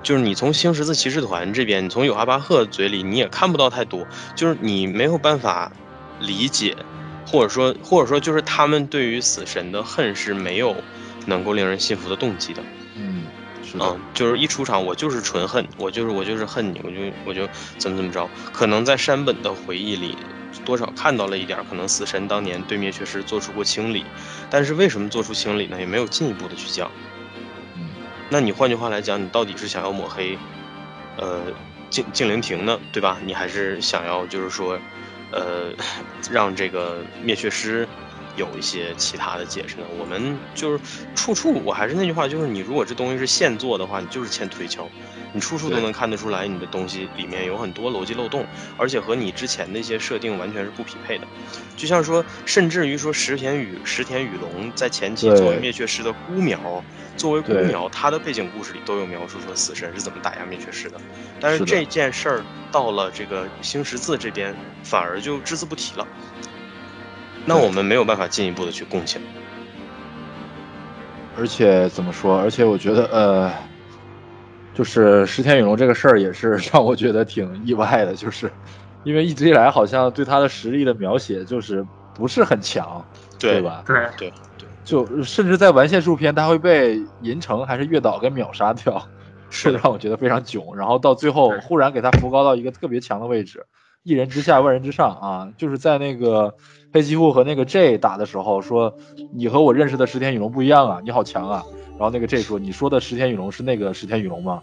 [0.02, 5.72] 就是你从星十字骑士团这边，你从有哈巴赫嘴里你也看不到太多，就是你没有办法
[6.18, 6.76] 理解。
[7.30, 10.74] 或者说，或者说，就是他们对于死神的恨是没有
[11.26, 12.60] 能够令人信服的动机的。
[12.96, 13.22] 嗯，
[13.62, 18.28] 是的，就是一出场，我就是纯恨，我就是我就是恨你，我就我就怎么怎么着。
[18.52, 20.16] 可能在山本的回忆里，
[20.64, 24.04] 多少看到了一点，可能死神当年对灭确实做出过清理，
[24.50, 25.78] 但是为什么做出清理呢？
[25.78, 26.90] 也没有进一步的去讲。
[27.76, 27.90] 嗯，
[28.28, 30.36] 那你换句话来讲，你到底是想要抹黑，
[31.16, 31.44] 呃，
[31.90, 33.18] 静静灵亭呢，对吧？
[33.24, 34.76] 你还是想要就是说。
[35.30, 35.72] 呃，
[36.30, 37.88] 让这个灭却师
[38.36, 39.86] 有一些其他的解释呢？
[39.88, 40.80] 我们就是
[41.14, 44.90] 处处，我还是那句话，就是你如果这东西是现做的话，你就是欠推敲。
[45.32, 48.44] 你处处都能看得出来，你的东西里面有很多逻辑漏洞，
[48.76, 51.26] 而且和你之前的一些设定完全是不匹配的。
[51.76, 56.82] 就像说，甚至于说石田雨石田雨龙在前期作为灭却师的孤苗，
[57.16, 61.00] 作为孤苗，他的背景故事里都有描述说死神是怎么打压灭却师的。
[61.38, 66.06] 但是这件事儿到了这个星十字这边，反而就只字不提了。
[67.46, 69.22] 那我们没有办法进一步的去共情。
[71.38, 72.36] 而且怎么说？
[72.36, 73.69] 而且我觉得，呃。
[74.80, 78.50] 就是石田雨龙这个事儿也是 让我觉得挺意外的，就是
[79.04, 83.04] 因为一直以来好像对他的实力的描写就是不是很强，
[83.38, 83.84] 对吧？
[83.86, 89.06] 对对对，就甚至在完线术篇他会被银城还是月岛给秒杀掉，
[89.50, 90.74] 是 让我觉得非常囧。
[90.74, 93.66] 然后到最后忽然给他扶高到一个特别强的位置，
[94.02, 95.48] 一人之下万人之上啊！
[95.58, 96.54] 就是在那个
[96.90, 98.96] 黑崎护和那个 J 打的时候说
[99.36, 101.62] ：“你和我认识的石田雨龙不一样啊，你好强啊！”
[102.00, 104.62] 然后那个 J 说：“你说的石田雨龙是那个石田雨龙吗？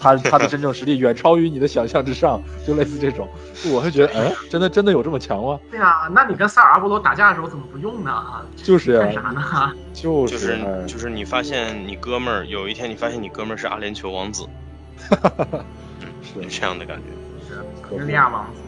[0.00, 3.28] 他他的真正实力远超于你的想象之上，就类似这种。
[3.72, 5.60] 我会觉得，哎，真的真的有这么强吗？
[5.70, 8.44] 对啊，那你跟塞尔阿波罗打架的时候怎么不用呢？
[8.56, 9.72] 就是呀，干啥呢？
[9.94, 14.44] 就是就是你发现你哥们儿有一天你发现你哥们儿是阿联酋王子，
[16.20, 18.60] 是 这样的感觉，是利亚王子。”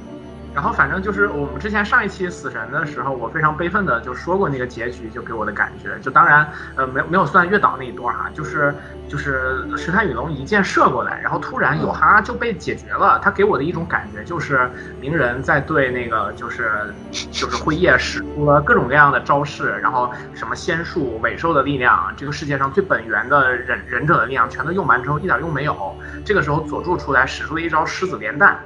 [0.54, 8.74] 然后反正就是我们之前上一期死神的时候，我非常悲愤的就说过那个结局，就给我的感觉，就当然呃没有没有算月岛那一段哈，就是
[9.08, 13.20] 就是石炭雨龙一箭射过来，然后突然有哈就被解决了。
[13.22, 14.68] 他给我的一种感觉就是
[15.00, 16.92] 鸣人在对那个就是
[17.30, 25.94] 就是辉夜使出了各种各样的招式，然后什么仙术、尾兽的力量，这个世界上最本源的忍忍者的力量全都用完之后一点用没有。
[26.24, 28.58] 这个时候佐助出来使出了一招狮子连弹。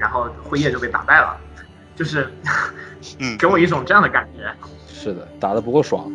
[0.00, 1.36] 然后辉夜就被打败了，
[1.94, 2.32] 就是，
[3.18, 4.50] 嗯， 给我一种这样的感觉。
[4.88, 6.10] 是的，打的不够爽。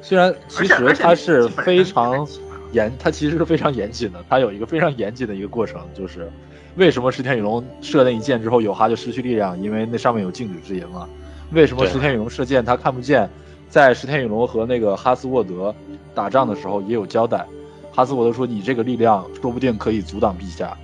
[0.00, 2.26] 虽然其实他是非常
[2.72, 4.24] 严，他其实是非常严谨的。
[4.28, 6.30] 他有一个非常严谨的一个过程，就是
[6.76, 11.08] 为什么石田雨龙射那一箭之后有哈就失去力量，因为那上面有禁止之银嘛。
[11.50, 13.28] 为什么石田雨龙射箭他看不见？
[13.68, 15.74] 在石田雨龙和那个哈斯沃德
[16.14, 17.44] 打仗的时候也有交代。
[17.92, 20.76] 哈斯沃德说：“你这个力量说不定可以阻挡陛下。”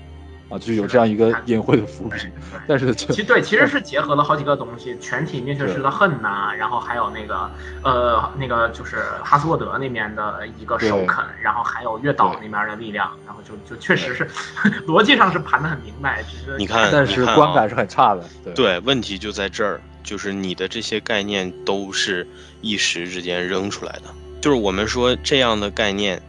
[0.50, 2.18] 啊，就有这样一个隐晦的伏笔，
[2.66, 7.48] 但是其实对，其实是结合了好几个东西，全体灭却师的恨呐，然后还有那个
[7.84, 14.28] 呃那个就是哈斯沃德那边的一个首肯，然后还有月岛那边的力量，然后就就确实是
[14.88, 18.24] 逻辑上是盘的很明白，只是你看，但是观感是很差的。
[18.52, 22.26] 对，问题就在这儿，就是你的这些概念都是
[22.60, 26.20] 一时之间扔出来的，就是我们说这样的概念，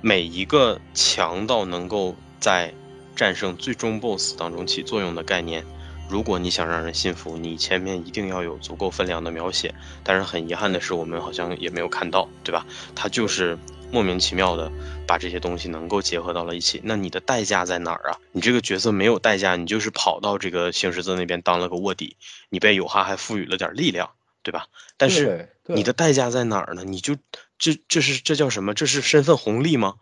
[0.00, 2.74] 每一个强到能够在。
[3.16, 5.64] 战胜最终 BOSS 当中起作用的概念。
[6.08, 9.72] 如果你想让人信服，你前面一定要有足够分量的描写。
[10.02, 12.66] 但是很遗憾的是，我们好像也没有看到，对吧？
[12.96, 13.56] 他就是
[13.92, 14.72] 莫名其妙的
[15.06, 16.80] 把这些东西能够结合到了一起。
[16.82, 18.18] 那你的代价在哪儿啊？
[18.32, 22.16] 你这个角色没有代价，你就是跑到这个星十字那边当了个卧底，
[22.48, 24.10] 你被友哈还赋予了点力量，
[24.42, 24.66] 对吧？
[24.96, 26.82] 但是你的代价在哪儿呢？
[26.84, 27.16] 你就
[27.56, 28.74] 这这是这叫什么？
[28.74, 29.94] 这是身份红利吗？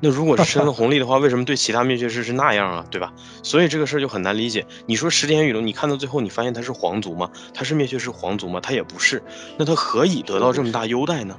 [0.00, 2.84] 那如果是身份 红利的话，为什么对其他灭绝师是那样啊？
[2.90, 3.12] 对吧？
[3.42, 4.66] 所以这个事儿就很难理解。
[4.86, 7.30] 你说石田雨龙，你看到最后，你发现他是皇族吗？
[7.54, 8.60] 他是灭绝师皇族吗？
[8.60, 9.22] 他也不是。
[9.56, 11.36] 那他何以得到这么大优待呢？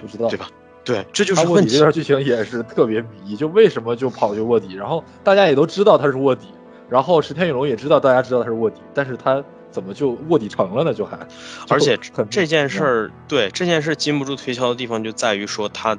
[0.00, 0.48] 不知道，对吧？
[0.84, 1.72] 对，这就是问题。
[1.72, 4.74] 这段剧情也是特别迷，就为什么就跑去卧底？
[4.74, 6.46] 然后大家也都知道他是卧底，
[6.88, 9.44] 然后石田雨龙也知道大家知道他是卧底，但是他。
[9.78, 10.92] 怎么就卧底成了呢？
[10.92, 11.16] 就还，
[11.68, 11.96] 而且
[12.28, 15.96] 这件事儿，对这件事禁不住推敲的地方就在于说，他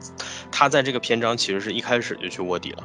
[0.52, 2.84] 他在这个篇章其实是一开始就去卧底了，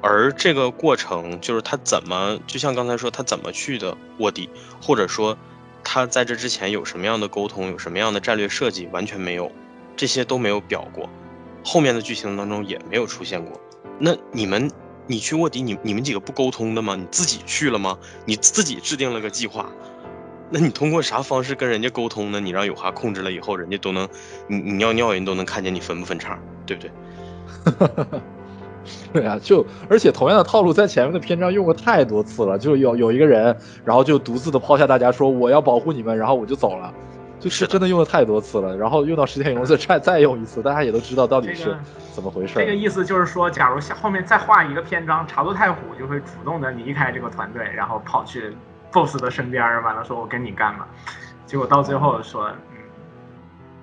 [0.00, 4.48] 而这个过程就是他怎么，就像刚才说他怎么去的卧底，
[4.80, 5.36] 或者说
[5.82, 9.50] 他在这之前有什么样的沟通，有什么样的战略设计，完全没有，
[9.96, 11.10] 这些都没有表过，
[11.64, 13.60] 后面的剧情当中也没有出现过。
[13.98, 14.70] 那你们，
[15.06, 16.94] 你去卧底，你你们几个不沟通的吗？
[16.96, 17.98] 你自己去了吗？
[18.24, 19.66] 你自己制定了个计划？
[20.50, 22.40] 那你通过啥方式跟人家沟通呢？
[22.40, 24.08] 你让有哈控制了以后，人家都能，
[24.48, 26.36] 你你尿尿人都能看见你分不分叉，
[26.66, 26.90] 对不对？
[29.12, 36.92] 对啊，就而且同样的套路在前面的篇章用过太多次了，就有有一个人，然后就独自的抛下大家说我要保护你们，然后我就走了，
[37.38, 38.76] 就是真的用了太多次了。
[38.76, 41.76] 然后用到石天勇再再再用一次，大家也都知道到底是
[42.12, 42.54] 怎么回事。
[42.56, 48.56] 这个意思就是说，假如后面再画一个篇章，茶多太虎就会主动的离开这个团队，然后跑去。
[48.92, 50.86] Boss 的身边，完了说：“我跟你干吧？”
[51.46, 52.78] 结果到最后说：“嗯，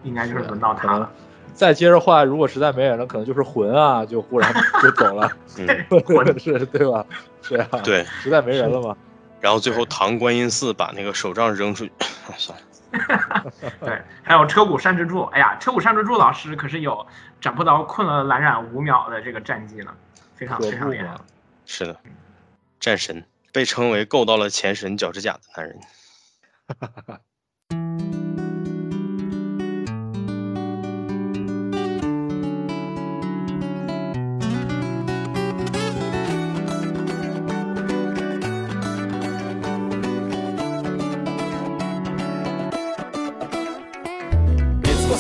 [0.03, 1.09] 应该就是轮到他了。”
[1.53, 5.27] 再接着换，如果实在没人了，可能就是魂啊，就忽然 就走了。
[6.05, 7.03] 魂 是，对吧？
[7.41, 8.95] 是啊，对，实在没人了嘛。
[9.41, 11.91] 然后最后唐观音寺把那个手杖扔出去，
[12.37, 12.65] 算了。
[13.81, 17.05] 对，还有车谷善之助，哎呀，车谷善之助老师可是有
[17.41, 19.91] 斩破刀困了蓝染五秒的这个战绩呢，
[20.35, 21.15] 非常非常厉害。
[21.65, 21.97] 是的，
[22.79, 23.23] 战神。
[23.57, 25.79] 被称为够到了前神脚趾甲的男人。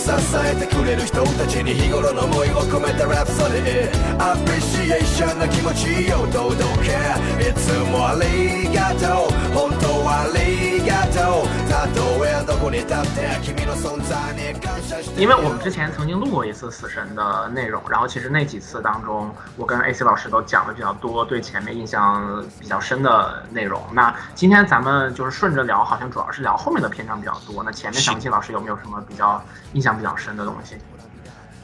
[0.07, 4.23] 支えてくれる人たちに日頃の思いを込めたラプソディ。
[4.23, 6.95] アプリシエーションな気持ちを届け
[7.43, 9.31] いつもありがとう。
[9.51, 23.80] 本当りがとうたとえどこに立って君の存在に感謝して因为我们之前曾经录过一次死神的内容，然后其实那几次当中，我跟 AC 老师都讲的比较多，对前面印象比较深的内容。
[23.92, 27.62] 那今天咱们就是顺着聊，好像主要是聊后面的篇章比较多。
[27.62, 29.42] 那前面小新老师有没有什么比较
[29.72, 29.96] 印象？
[29.96, 30.76] 比较深的东西。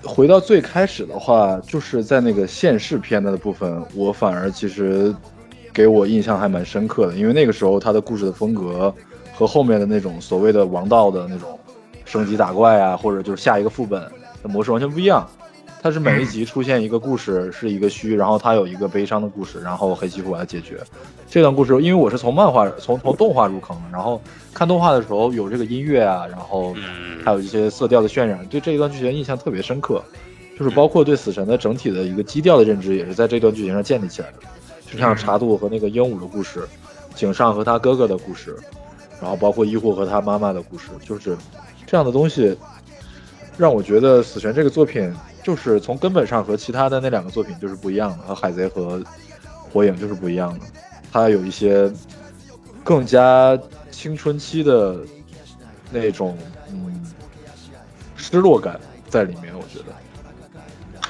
[0.04, 5.14] 回到最开始的话，就是在那个现世篇的部分，我反而其实
[5.73, 8.93] 给我印象还蛮深刻的，因为那个时候他的故事的风格
[9.33, 11.59] 和后面的那种所谓的王道的那种
[12.05, 14.01] 升级打怪啊，或者就是下一个副本
[14.43, 15.27] 的模式完全不一样。
[15.81, 20.77] 它是每一集出现一个故事，是一个虚，然后它有一个悲伤的故事，然后黑崎虎来解决
[21.29, 21.73] 这段故事。
[21.81, 24.21] 因为我是从漫画、从从动画入坑的，然后
[24.53, 26.73] 看动画的时候有这个音乐啊，然后
[27.25, 30.01] 还有一些色调的渲染，对这一段剧情印象特别深刻。
[30.57, 34.37] 就是包括对死神的整体的一个基调的认知，也是在这段剧情上建立起来的。
[34.93, 36.65] 就像茶渡和那个鹦鹉的故事，
[37.15, 38.55] 井上和他哥哥的故事，
[39.19, 41.35] 然后包括医护和他妈妈的故事，就是
[41.87, 42.55] 这样的东西，
[43.57, 45.13] 让我觉得死神这个作品。
[45.43, 49.03] 就是从根本上和其他的那两个作品就是不一样的，和海贼和
[49.73, 50.65] 火影就是不一样的。
[51.11, 51.91] 它有一些
[52.81, 53.59] 更加
[53.91, 55.01] 青春期的
[55.91, 56.37] 那种
[56.69, 57.05] 嗯
[58.15, 58.79] 失落感
[59.09, 59.93] 在里面，我觉得，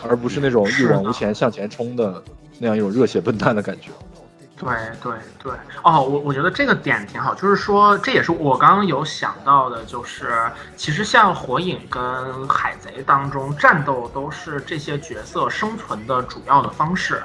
[0.02, 2.20] 而不是那种一往无前向前冲的
[2.64, 3.92] 那样一种热血笨蛋的感觉。
[4.56, 5.12] 对对
[5.44, 5.52] 对，
[5.84, 17.22] 哦，我我觉得这个点挺好，就是说这也是我刚刚有想到的，就是其实像火影跟海贼当中，战斗都是这些角色生存的主要的方式，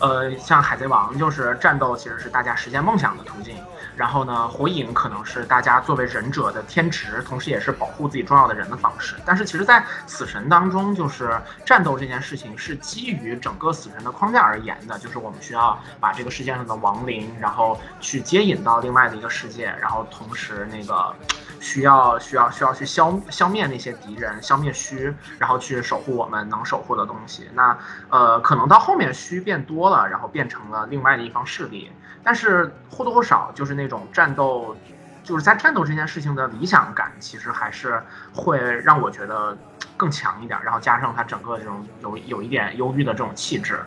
[0.00, 3.54] 呃，像海贼王就是战斗其实是大家实现梦想的途径。
[4.00, 9.14] 然后呢，火影可能是大家作为忍者的天职，同时也是保护自己重要的人的方式。
[9.26, 21.14] 但是其实，在死神当中，就是战斗这件事情是基于整个死神的框架而言的，就是我们需要把这个世界上的亡灵，然后去接引到另外的一个世界，然后同时那个
[21.60, 27.48] 需要需要需要去消消灭那些敌人，消灭虚，然后去守护我们能守护的东西。
[27.54, 31.92] 那呃，可能到后面虚变多了，然后变成了另外的一方势力，
[32.24, 34.74] 但是或多或少就是那种战斗，
[35.22, 38.02] 就是在战斗这件事情的理想感，其实还是
[38.34, 39.56] 会让我觉得
[39.96, 40.58] 更强一点。
[40.64, 43.80] 然后加上他整个这种有有一点忧郁的这种气质，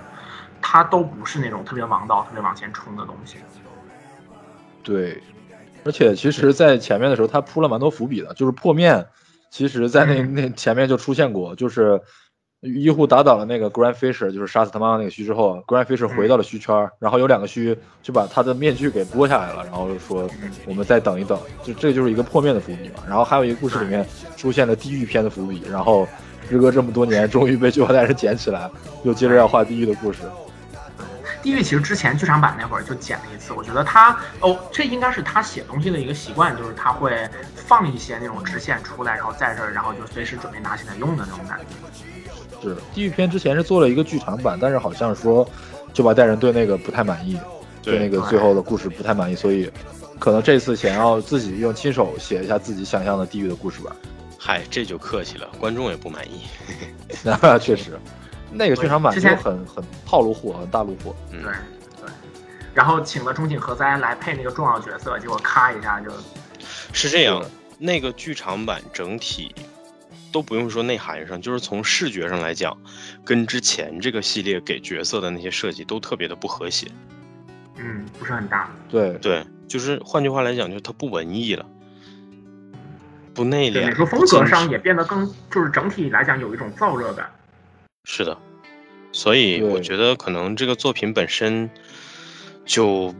[0.62, 3.40] 他都不是那种特别王道、特别往前冲的东西。
[4.84, 5.24] 对，
[5.86, 9.06] 而且其实，在前面的时候，他铺了蛮多伏笔的，就是破面，
[9.52, 12.02] 其实在那那前面就出现过，就是
[12.62, 20.30] 医护打倒了那个 Grand Fisher，就是杀死他妈妈那个虚之后，Grand Fisher 回到了虚圈，然后有两个虚就把他的面具给剥下来了，然后说
[20.66, 23.04] 我们再等一等，就这就是一个破面的伏笔嘛。
[23.06, 24.06] 然后还有一个故事里面
[24.38, 26.08] 出现了地狱篇的伏笔，然后
[26.50, 28.72] 时隔这么多年，终于被 九号代人捡起来，
[29.04, 30.20] 又接着要画地狱的故事。
[31.44, 41.66] 地狱其实之前剧场版那会儿就剪了一次，我觉得他哦，这应该是他写东西的一个习惯，就是他会放一些那种支线出来，然后在这儿，然后就随时准备拿起来用的那种感觉。
[42.62, 45.46] 是地狱篇之前是做了一个剧场版，但是好像说
[45.94, 47.38] 就把代人对那个不太满意，
[47.82, 49.70] 对那个最后的故事不太满意，所以
[50.20, 53.94] 可能这次想要自己用亲手写一下自己想象的地狱的故事吧。
[54.40, 56.44] 嗨，这就客气了，观众也不满意。
[57.22, 58.00] 那确实。
[58.54, 61.16] 那个剧场版就很很套路货，很大路货。
[61.32, 61.52] 对对，
[62.74, 66.12] 然后请了中井和哉来配那个重要角色，结果咔一下就。
[66.94, 67.44] 是这样，
[67.78, 69.54] 那个剧场版整体
[70.32, 72.78] 都不用说内涵上，就是从视觉上来讲，
[73.26, 76.88] 跟之前这个系列给角色的那些设计都特别的不和谐。
[77.78, 78.70] 嗯，不是很大。
[78.90, 81.66] 对对，就是换句话来讲，就是它不文艺了，
[83.34, 83.88] 不内敛。
[83.88, 87.30] 美术风格上也变得更，就是整体来讲有一种燥热感。
[88.06, 88.38] 是的，
[89.14, 91.70] 所以我觉得可能这个作品本身
[92.66, 93.16] 就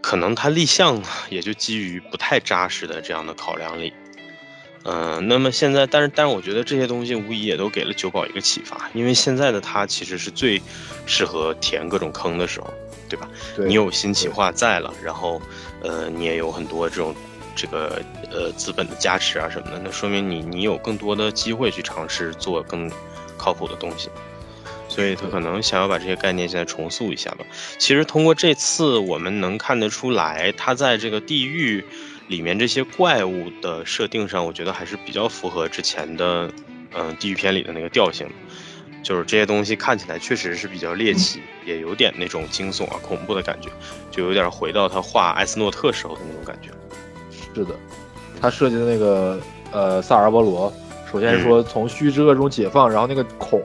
[0.00, 3.92] 可能它立项也就基于不太扎实的这样的考量里，
[4.84, 10.60] 嗯，那么现在，但是但是我觉得这些东西无疑也都给了九保一个启发，因为现在的他其实是最
[11.06, 12.72] 适合填各种坑的时候，
[13.10, 13.28] 对吧？
[13.58, 15.40] 你有新企划在了，然后
[15.82, 17.14] 呃，你也有很多这种
[17.54, 22.90] 这个呃资本的加持啊什么的，那说明你你有更多的机会去尝试做更。
[23.42, 24.08] 靠谱的东西，
[24.88, 27.44] 所以他可能想要把这些概念现在重塑一下吧。
[27.76, 31.84] 其实通过这次，我们能看得出来，他在这个地狱
[32.28, 36.48] 里面这些怪物的设定上，我觉得还是比较符合之前的，
[36.94, 38.28] 嗯，地狱片里的那个调性。
[39.02, 43.68] 就是这些东西看起来确实是比较猎奇，也有点那种惊悚啊、恐怖的感觉，
[44.12, 46.70] 就有点回到他画艾斯诺特时候的那种感觉。
[47.52, 47.74] 是的，
[48.40, 49.40] 他设计的那个
[49.72, 50.72] 呃萨尔波罗。
[51.12, 53.62] 首先是说从虚之恶中解放，然后那个孔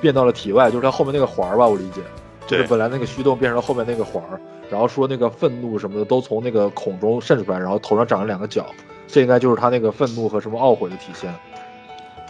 [0.00, 2.00] 变到了体外，就是它后面那个环儿吧，我理解，
[2.46, 8.64] 就是本来那个虚洞变成了后面那个环儿，然后说那个愤怒什么的都从那个孔中渗出来，然后头上长了两个角，
[9.06, 11.34] 这应该就是他那个愤怒和什么懊悔的体现，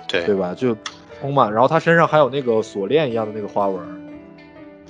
[0.09, 0.25] 对。
[0.25, 0.53] 对吧？
[0.55, 0.77] 就
[1.21, 3.81] 充满，然后他身上还有那个锁链一样的那个花纹，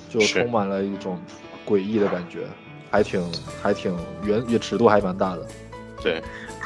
[0.09, 1.19] 就充满了一种
[1.67, 2.39] 诡异的感觉，
[2.89, 3.23] 还挺
[3.61, 5.45] 还挺圆，也尺度还蛮大的，
[6.01, 6.21] 对。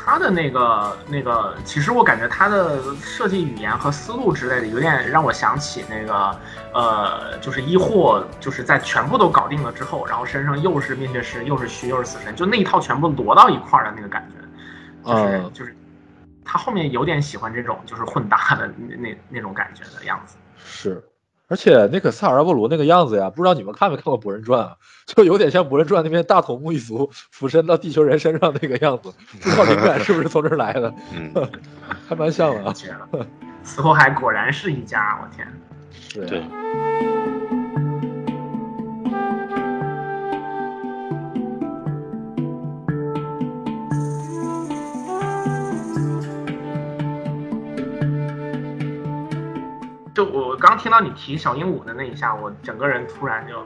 [0.05, 6.39] 他的那个那个，其实我感觉他的设计语言和思路之类的，有点让我想起那个，
[6.73, 15.73] 呃，就是医祸，就是在全部都搞定了之后，然后身上又是灭血师，又是虚，又是死神，就那一套全部摞到一块儿的那个感觉，就是就是，
[16.43, 20.35] 他后面有点喜欢这种就是混搭的那那那种感觉的样子，
[20.65, 21.01] 是。
[21.47, 24.75] 而且那个萨尔布鲁那个样子呀，不知道你们看没看过《博人传》啊？
[25.05, 30.93] 就有点像《博人传》那边大头目一族附身到地球人身上那个样子，不知道灵感是不是从这儿来的？
[31.13, 31.33] 嗯，
[32.07, 32.73] 还蛮像的。
[33.63, 35.47] 死后海果然是一家，我天！
[36.27, 36.43] 对。
[50.13, 53.63] 就我刚听到你提小鹦鹉的那一下，我整个人突然就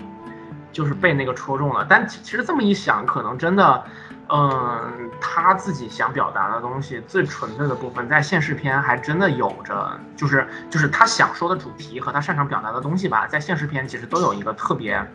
[0.72, 1.86] 就是被那个戳中了。
[1.90, 3.84] 但其实这么一想，可能真的，
[4.30, 15.06] 嗯，他自己想表达的东西最纯粹的部分，在现实片还真的有着，就是就是他想说的主题和他擅长表达的东西吧，在现实片其实都有一个特别。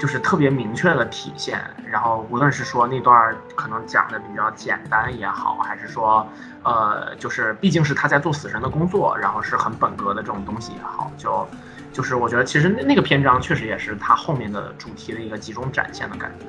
[0.00, 6.26] 就是特别明确的体现，然后无论是说那段可能讲的比较简单也好，还是说，
[6.62, 11.46] 呃，就是毕竟是他在做死神的工作，然后是很本格的这种东西也好，就，
[11.92, 16.46] 就是我觉得其实那那个篇章确实也是他后面的主题的一个集中展现的感觉。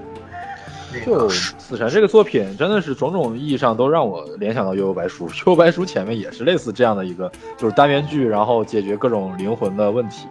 [1.06, 10.28] 就死神这个作品真的是种种意义上都让我联想到幽游白书，幽游白书前面也是类似这样的一个，就是单元剧，然后解决各种灵魂的问题。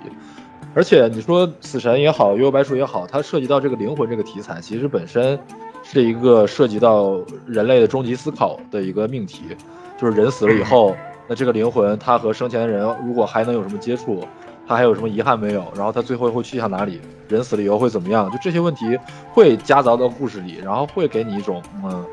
[0.75, 5.39] 而且你说死神也好，幽游白书也好，它涉及到这个灵魂这个题材，其实本身
[5.83, 9.43] 是一个涉及到人类的终极思考的一个命题，
[10.01, 10.97] 就是人死了以后，
[11.27, 14.25] 那这个灵魂他和生前的人如果还能有什么接触，
[14.67, 15.65] 他还有什么遗憾没有？
[15.75, 17.01] 然后他最后会去向哪里？
[17.29, 18.31] 人死了以后会怎么样？
[18.31, 18.97] 就这些问题
[19.33, 22.05] 会夹杂到故事里，然后会给你一种嗯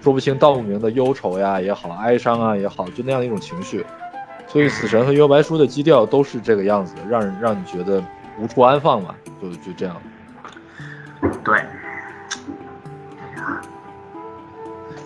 [0.00, 3.84] 说不清道不明的忧愁呀也好，哀伤啊也好，就那样的一种情绪。
[4.48, 8.02] 所以死神和幽白书的基调都是这个样子，让人让你觉得
[8.38, 9.96] 无处安放嘛，就就这样。
[11.44, 11.64] 对，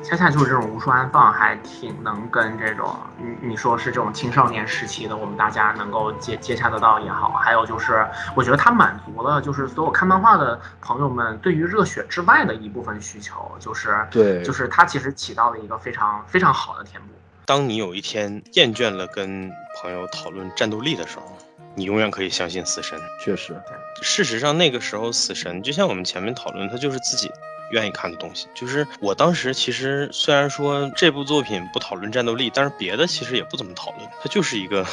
[0.03, 17.09] 恰恰就是这种无处安放，还挺能跟这种你你说是这种青少年时期的我们大家能够接接洽得到也好，还有就是我觉得它满足了就是所有看漫画的朋友们对于热血之外的一部分需求，就是对，就是它其实起到了一个非常非常好的填补。
[17.51, 21.36] 当你有一天厌倦了跟朋友讨论战斗力的时候，
[21.74, 22.96] 你永远可以相信死神。
[23.20, 23.61] 确实，
[24.03, 27.28] 事实上那个时候死神就像我们前面讨论，他就是自己
[27.72, 28.46] 愿意看的东西。
[28.55, 34.86] 就是我当时其实虽然说这部作品不讨论战斗力，但是别的其实也不怎么讨论，它就是一个，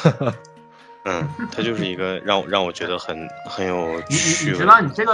[1.05, 4.53] 嗯，它就是一个让让我觉得很很有趣味。
[4.53, 5.13] 你知道你这个。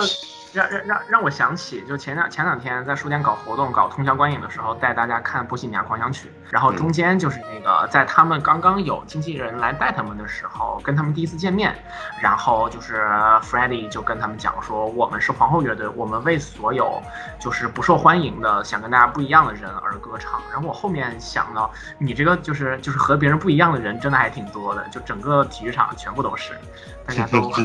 [0.54, 11.76] 让让让让我想起，就前两前两天在书店搞活动，搞通宵观影的时候，带大家看《波西米亚狂想曲》，然后中间就是那个在他们刚刚有经纪人来带他们的时候，跟他们第一次见面，
[12.22, 13.02] 然后就是
[13.42, 17.02] f r e d d y 就跟他们讲说，我们是皇后乐队，我们为所有
[17.40, 20.40] 就是不受欢迎的、想跟大家不一样的人而歌唱。
[20.52, 26.54] 然后我后面想到，你这个就是就是和别人不一样的人，真的还挺多的，就整个体育场全部都是，
[27.06, 27.64] 大家都和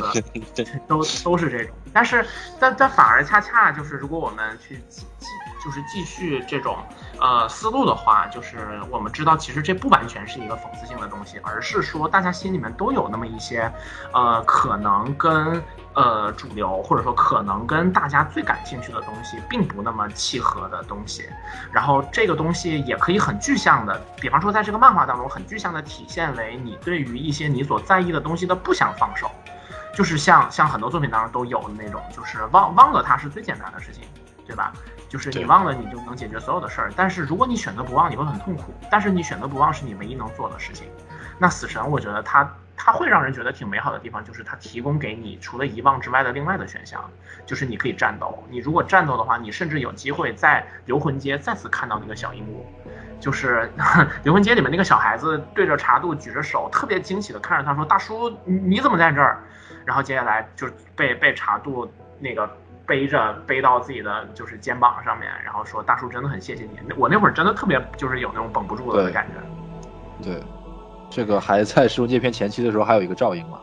[0.89, 2.24] 都都是这种，但是
[2.59, 2.74] 但。
[2.78, 5.26] 但反而恰恰就是，如果我们去继继
[5.62, 6.78] 就是继续这种
[7.20, 13.70] 呃思路的话，就是我们知道，其实这不完全是一个讽刺性的东西，而是说大家心里面都有那么一些
[14.12, 15.62] 呃可能跟
[15.94, 21.28] 呃主流或者说可能跟大家最感兴趣的东西并不那么契合的东西，
[21.72, 29.30] 然后这个东西也可以很具象的，比方说在这个漫画当中很具象的体现为你对于一些你所在意的东西的不想放手。
[29.94, 34.04] 就是像像很多作品当中都有的那种，就是忘忘了它是最简单的事情，
[34.46, 34.72] 对吧？
[35.09, 36.92] 就是你忘了你就能解决所有的事儿。
[36.94, 38.74] 但是如果你选择不忘，你会很痛苦。
[38.90, 40.86] 但是你选择不忘是你唯一能做的事情。
[41.38, 47.09] 那死神，我觉得它它会让人觉得挺美好的地方，就是它提供给你除了遗忘之外的另外的选项，
[47.46, 48.42] 就是你可以战斗。
[48.50, 52.90] 你如果战斗的话，你甚至有机会在游魂街再次看到那个小鹦鹉，
[53.20, 53.70] 就是
[54.24, 59.38] 游魂街里面那个小孩子对着茶度举着手，特别惊喜的看着他说：“大叔，你怎么在这儿？”
[59.86, 62.50] 然后接下来就被被茶度那个
[62.89, 70.24] 背着背到自己的就是肩膀上面，然后说：“大叔真的很谢谢你。”我那会儿真的特别就是有那种绷不住的感觉。
[70.24, 70.43] 对，
[71.11, 73.61] 这个还在《狮魂界篇》前期的时候还有一个照应嘛。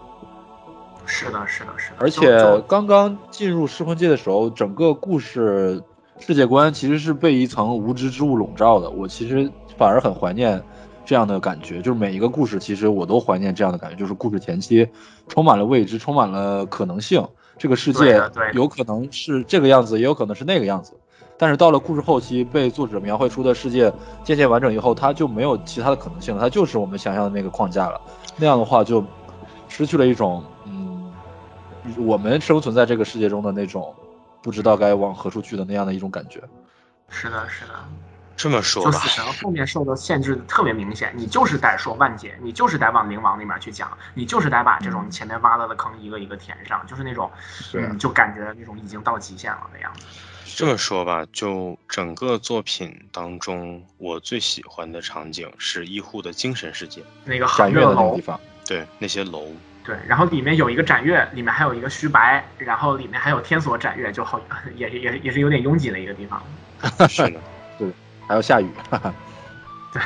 [1.07, 1.95] 是的，是的，是的。
[1.99, 5.81] 而且刚刚进入失魂界的时候，整个故事
[6.19, 8.89] 世界观其实是被一层无知之物笼罩的。
[8.89, 10.63] 我其实反而很怀念。
[11.07, 14.89] 这样的感觉，就是每一个故事，其实我都怀念这样的感觉，就是故事前期
[15.27, 17.23] 充满了未知，充满了可能性。
[17.57, 18.21] 这个世界
[18.53, 20.93] 有可能是这个样子，也有可能是那个样子。
[21.37, 23.91] 但是到了故事后期，被作者描绘出的世界
[24.23, 27.99] 渐渐完整以后，它就没有其他的可能性了，它就是我们想象的那个框架了。
[28.37, 29.03] 那样的话，就
[29.67, 31.11] 失去了一种嗯，
[31.97, 33.93] 我们生存在这个世界中的那种
[34.41, 36.41] 不知道该往何处去的那样的一种感觉。
[37.09, 37.73] 是的，是的。
[38.37, 47.31] 这么说吧，就死神后面受的限制特别明显，你就是得说万劫，你就是得往灵王那边去讲，你就是得把这种前面挖了的坑一个一个填上，就是那种，
[47.73, 50.05] 嗯，就感觉那种已经到极限了的样子。
[50.57, 59.47] 这么说吧，就整个作品当中，我最喜欢的场景是医护的精神世界，那个展月的那个地方，对，那些楼，
[59.83, 64.39] 对，然后里面有一个展月，里面还有一个虚白，然后里面还有天锁展月，就好，
[64.75, 66.41] 也也也是有点拥挤的一个地方。
[67.09, 67.39] 是的。
[68.27, 68.69] 还要下雨，
[69.93, 70.01] 对，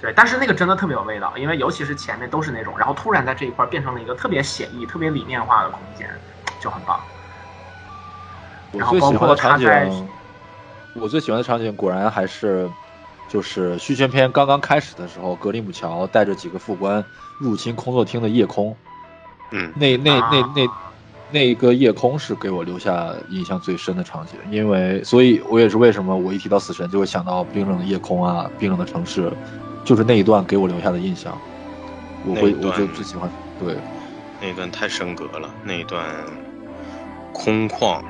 [0.00, 6.08] 对，但是那个真的特别有味道，因为尤其是前面都是那种，然后突然在这一块变成了一个特别写意、特别理念化的空间，
[6.60, 7.00] 就很棒。
[8.72, 10.08] 我最喜欢的场景，
[10.94, 12.68] 我最喜欢的场景果然还是
[13.28, 17.02] 就是续宣篇刚刚开始的时候，格里姆乔带着几个副官
[17.38, 18.76] 入侵工作厅的夜空，
[19.52, 20.70] 嗯，那那那那。
[21.30, 29.32] 那一个夜空是给我留下印象最深的场景，因为，所以我也是为什么我一提到死神就会想到冰冷的夜空啊，冰冷的城市，
[29.84, 30.44] 就是那一段。
[30.44, 31.36] 给我留下的印象。
[32.24, 33.30] 我会，我就最喜欢。
[33.58, 33.76] 对，
[34.40, 34.70] 那一段。
[34.70, 36.04] 太升格了，那一段。
[37.32, 38.02] 空旷、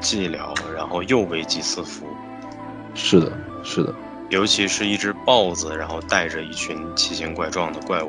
[0.00, 2.06] 寂寥，然后又危机四伏。
[2.94, 3.94] 是的，是的，
[4.28, 8.08] 尤其是一只豹子，然后带着一群奇形怪状的怪物。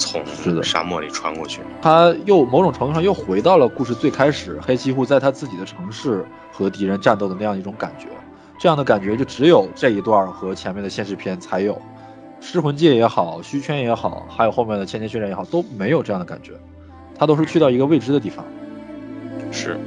[0.00, 1.60] 从是的沙漠里穿过去。
[1.82, 8.06] 他又某种程度上又回到了故事最开始，黑崎护在他自己的城市和敌人战斗的那样一种感觉。
[8.58, 11.80] 这样的感觉就只有这一段和前面的现实片才有，
[12.40, 16.52] 尸魂界也好，虚圈也好，还有后面的千年血战也好，都没有这样的感觉。
[17.18, 18.44] 他都是去到一个未知的地方。
[19.52, 19.78] 是。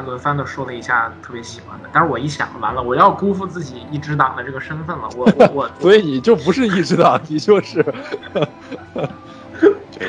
[0.00, 7.84] 家轮番的说了一下特别喜欢的，但是我一想，完了，我要辜负自己一支党的这个身份了，我我我， 所以你就不是一支党，你就是。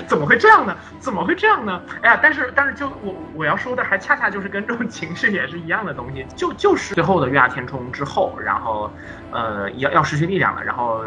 [0.08, 0.74] 怎么会这样呢？
[1.00, 1.82] 怎么会这样呢？
[2.02, 8.90] 哎呀，但是但是就我我要说的还恰恰就是跟这种情绪也是一样的东西，就就是最后的月牙填充之后，然后
[9.32, 11.02] 呃要要失去力量了，然后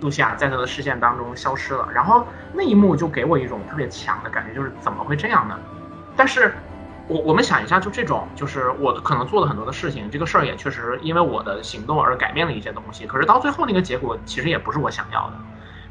[0.00, 5.58] 露西亚在他的视线当中消失了，然后那一幕就给我一种特别强的感觉，就是怎么会这样呢？
[6.16, 6.54] 但是。
[7.08, 13.06] 我我们想一下，就这种，就是我可能做了很多的事情，这个事儿也确实因为我的行动而改变了一些东西。
[13.06, 15.36] 可是到最后那个结果其实也不是我想要的。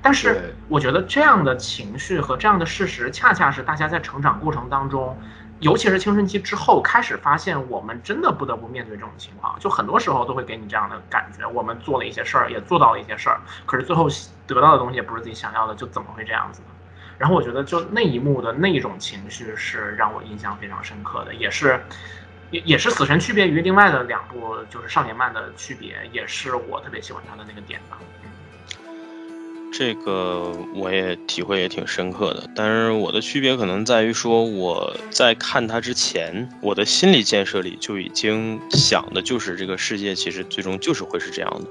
[0.01, 5.17] 但是我觉得这样的情绪和这样的事实，恰恰是大家在成长过程当中，
[5.61, 9.57] 尤其是青春期之后，开始发现我们真的不得不面对这种情况。
[9.57, 14.07] 就很多时候都会给你这样的感觉：我们做了一些事儿，也做到了一些事儿，可是最后
[14.45, 16.74] 得到的东西也不是自己想要的，就怎么会这样子呢？
[17.17, 21.79] 然后我觉得，就那一幕的那种情绪是让我印象非常深刻的，也是，
[22.51, 27.97] 也也是死神区别于另外的两部就是少年漫的区别，也是我特别喜欢他的那个点吧。
[29.77, 41.69] 这个我也体会也挺深刻的，但是我的区别可能在于说，我在看他之前，我的心理建设里就已经想的就是这个世界其实最终就是会是这样的。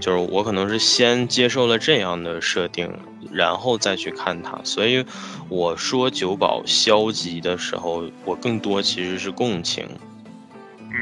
[0.00, 2.92] 就是我可能是先接受了这样的设定，
[3.32, 5.04] 然后再去看它，所以
[5.48, 9.86] 我说九保消极的时候，我更多其实是共情，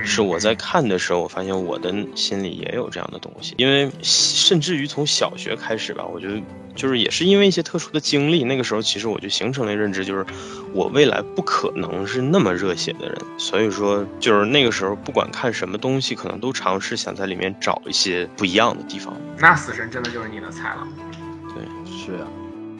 [0.02, 6.40] 是我在看的时候，我发现我的心里也有这样的东西，因为甚至于从小学开始吧，我觉得。
[6.76, 10.24] 就是也是因为一些特殊的经历，那个时候其实我就形成了认知，就是
[10.72, 19.12] 我未来不可能是那么热血的人，所以说就是那个时候不管看什么东西，可能都尝试想在里面找一些不一样的地方。
[19.38, 20.86] 那死神真的就是你的菜了。
[21.54, 22.26] 对，是呀，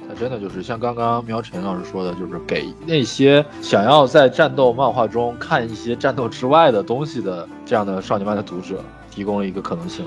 [0.07, 10.05] 他真的就是像刚刚苗晨老师说的，就是给那些想要在战斗漫画中看一些战斗之外的东西的这样的少年漫的读者提供了一个可能性。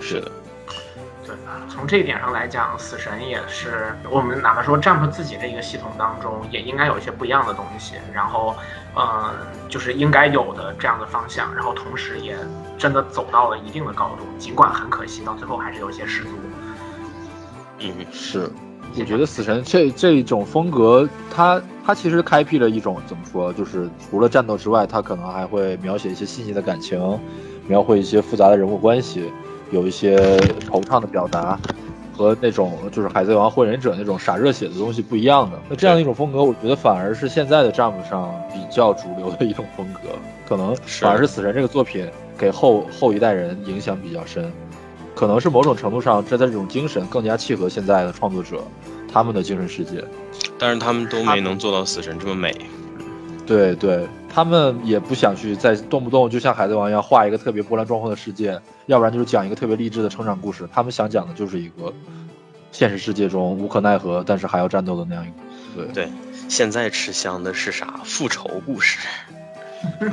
[0.00, 0.30] 是的。
[1.68, 7.94] 从这一点上来讲，死神也是我们哪怕说 Jump 自己这一个系统当中，也应该有一些不一样的东西。
[8.12, 8.54] 然后，
[8.96, 9.32] 嗯，
[9.68, 11.54] 就是应该有的这样的方向。
[11.54, 12.36] 然后，同时也
[12.78, 16.30] 真的走到了一定的高度，尽管很可惜，到最后还是有一些失足。
[17.80, 18.50] 嗯，是。
[18.96, 27.18] 我觉得死神这这种风格，它它其实开辟了一种怎么说，就是除了战斗之外，它可能还会描写一些细腻的感情，
[27.66, 29.32] 描绘一些复杂的人物关系。
[29.74, 30.16] 有一些
[30.70, 31.58] 惆怅的表达，
[32.16, 35.58] 和那种就是《海贼王》《火影忍者》那种傻热血的东西不一样的。
[35.68, 40.10] 那这样一种风格，我觉得反而是现在的 Jump 上比较主流的一种风格。
[40.48, 42.06] 可能反而是《死神》这个作品
[42.38, 44.48] 给后后一代人影响比较深，
[45.12, 48.62] 可能是某种程度上，这在这种精神更加契合现在的创作者
[49.12, 50.04] 他们的精神世界。
[50.56, 52.54] 但是他们都没能做到《死神》这么美。
[53.44, 54.06] 对对。
[54.34, 60.68] 他们也不想去再动不动就像海贼王一样画一个特别波澜壮阔的世界，要不然就是讲一个特别励志的成长故事。
[60.72, 61.92] 他们想讲的就是一个
[62.72, 65.36] 现实世界中无可奈何，但是还要战斗的那样一个。
[65.92, 66.12] 对对，
[66.48, 68.00] 现在吃香的是啥？
[68.04, 68.98] 复仇故事。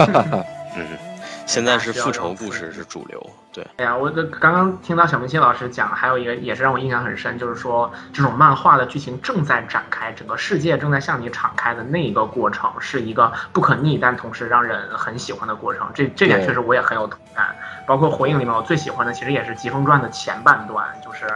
[0.78, 1.11] 嗯。
[1.46, 3.66] 现在是复仇故事是主流，对。
[3.78, 15.90] 哎呀，我的刚刚听到小明星老师讲，还有一个也是让我印象很深，就是说这种漫画的剧情正在展开，整个世界正在向你敞开的那一个过程，是一个不可逆但同时让人很喜欢的过程。
[15.94, 17.54] 这这点确实我也很有同感。
[17.86, 21.28] 包括火影里面，我最喜欢的其实也是《疾风传》的前半段，就是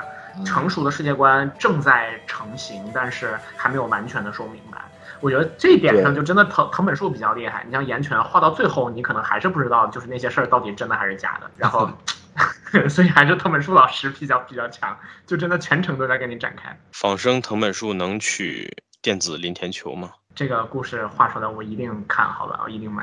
[0.45, 4.78] 成熟的世界观正在成型，但是还没有完全的说明白。
[5.26, 7.63] 我觉得这一点上就真的藤藤本树比较厉害。
[7.65, 11.49] 你像岩泉画到最后，你可能还是不知道，就是那些事儿到底真的还是假的。
[11.57, 11.89] 然后，
[12.88, 14.95] 所以还是藤本树老师比较比较强，
[15.26, 16.80] 就真的全程都在给你展开。
[16.91, 18.71] 仿生藤本树能取
[19.01, 20.11] 电子林田球吗？
[20.36, 23.01] 这个故事画出来，我一定看好吧，我一定买。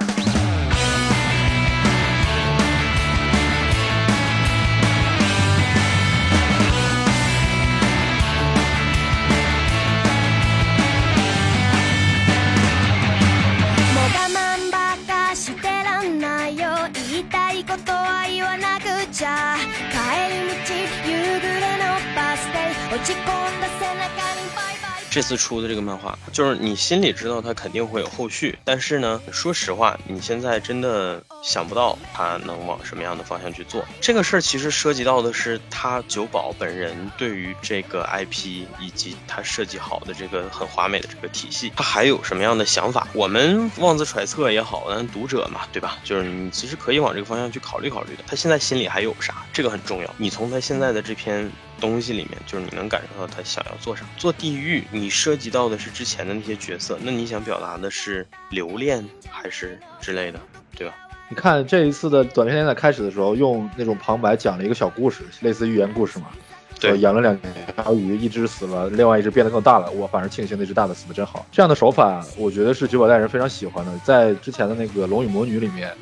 [25.12, 33.84] 这次出的这个漫画，就是你心里知道它肯定会有后续，但是呢，说实话，你现在真的想不到它能往什么样的方向去做。
[34.00, 43.06] 这个事儿其实涉及到的是他九保本人对于这个 IP 以及他设计好的这个很华美的这个体系，他还有什么样的想法？
[43.12, 45.98] 我们妄自揣测也好，咱读者嘛，对吧？
[46.02, 48.24] 就是你其实可以往这个方向去考虑考虑的。
[48.26, 49.44] 他现在心里还有啥？
[49.52, 50.14] 这个很重要。
[50.16, 51.52] 你从他现在的这篇。
[51.82, 54.04] 东西里面，就是你能感受到他想要做啥。
[54.16, 60.38] 做地狱，你涉及到的是之前的那些角色，那你想表达的是留恋还是之类的，
[60.76, 60.94] 对吧？
[61.28, 66.26] 你看这一次的短片连载开始的时候，用那种旁白讲了一个小故事，类似寓言故事嘛。
[66.78, 67.38] 对，养了两
[67.76, 69.90] 条鱼，一只死了，另外一只变得更大了。
[69.92, 71.46] 我反而庆幸那只大的死的真好。
[71.52, 73.92] 这样的手法，我觉得是九保代人非常喜欢的。
[74.04, 75.92] 在之前的那个《龙与魔女》里面，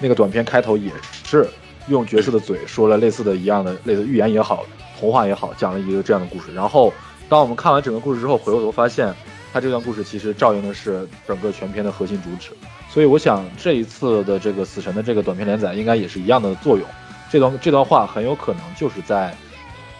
[0.00, 0.92] 那个短片开头也
[1.24, 1.48] 是
[1.88, 4.64] 用角色的嘴说了类似的一样的类似寓言也好。
[4.98, 6.52] 童话也好，讲了一个这样的故事。
[6.54, 6.92] 然后，
[7.28, 9.14] 当我们看完整个故事之后，回过头发现，
[9.52, 12.50] 他这段故事其实照应的是整个全片的核心主旨。
[12.90, 16.86] 所以，我想这一次的这个死神的这个短片连载，应该也是一样的作用。
[17.30, 19.34] 这段这段话很有可能就是在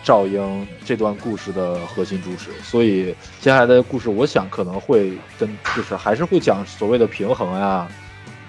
[0.02, 2.50] 照应这段故事的核心主旨。
[2.62, 7.86] 所以，接下来的故事，我想可能会跟就是还是会讲所谓的平衡呀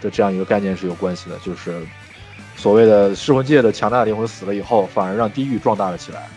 [0.02, 1.86] 的这样一个概念是有关系的，就是
[2.56, 6.30] 所谓的噬魂界的强大的灵魂死了以后，反而让地狱壮大了起来。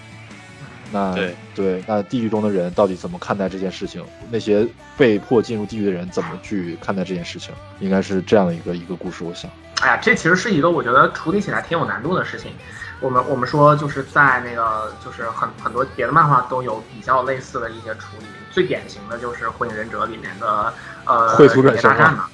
[0.93, 4.05] 那对对，那地狱中的人到底怎么看待这件事情？
[4.31, 4.67] 那些
[4.97, 7.55] 被迫进入地狱的人怎么去看待这件事情？
[7.81, 9.51] 应该是这样的一个一个故事，我想。
[9.81, 12.53] 哎呀，这其实是一个我觉得处理起来挺有难度的事情。
[13.01, 20.73] 我们我们说就是在那个就是很很多别的漫画都有比较类似的一些处理，最典型的就是《火影忍者》里面的
[21.07, 22.27] 呃绘图者大战嘛。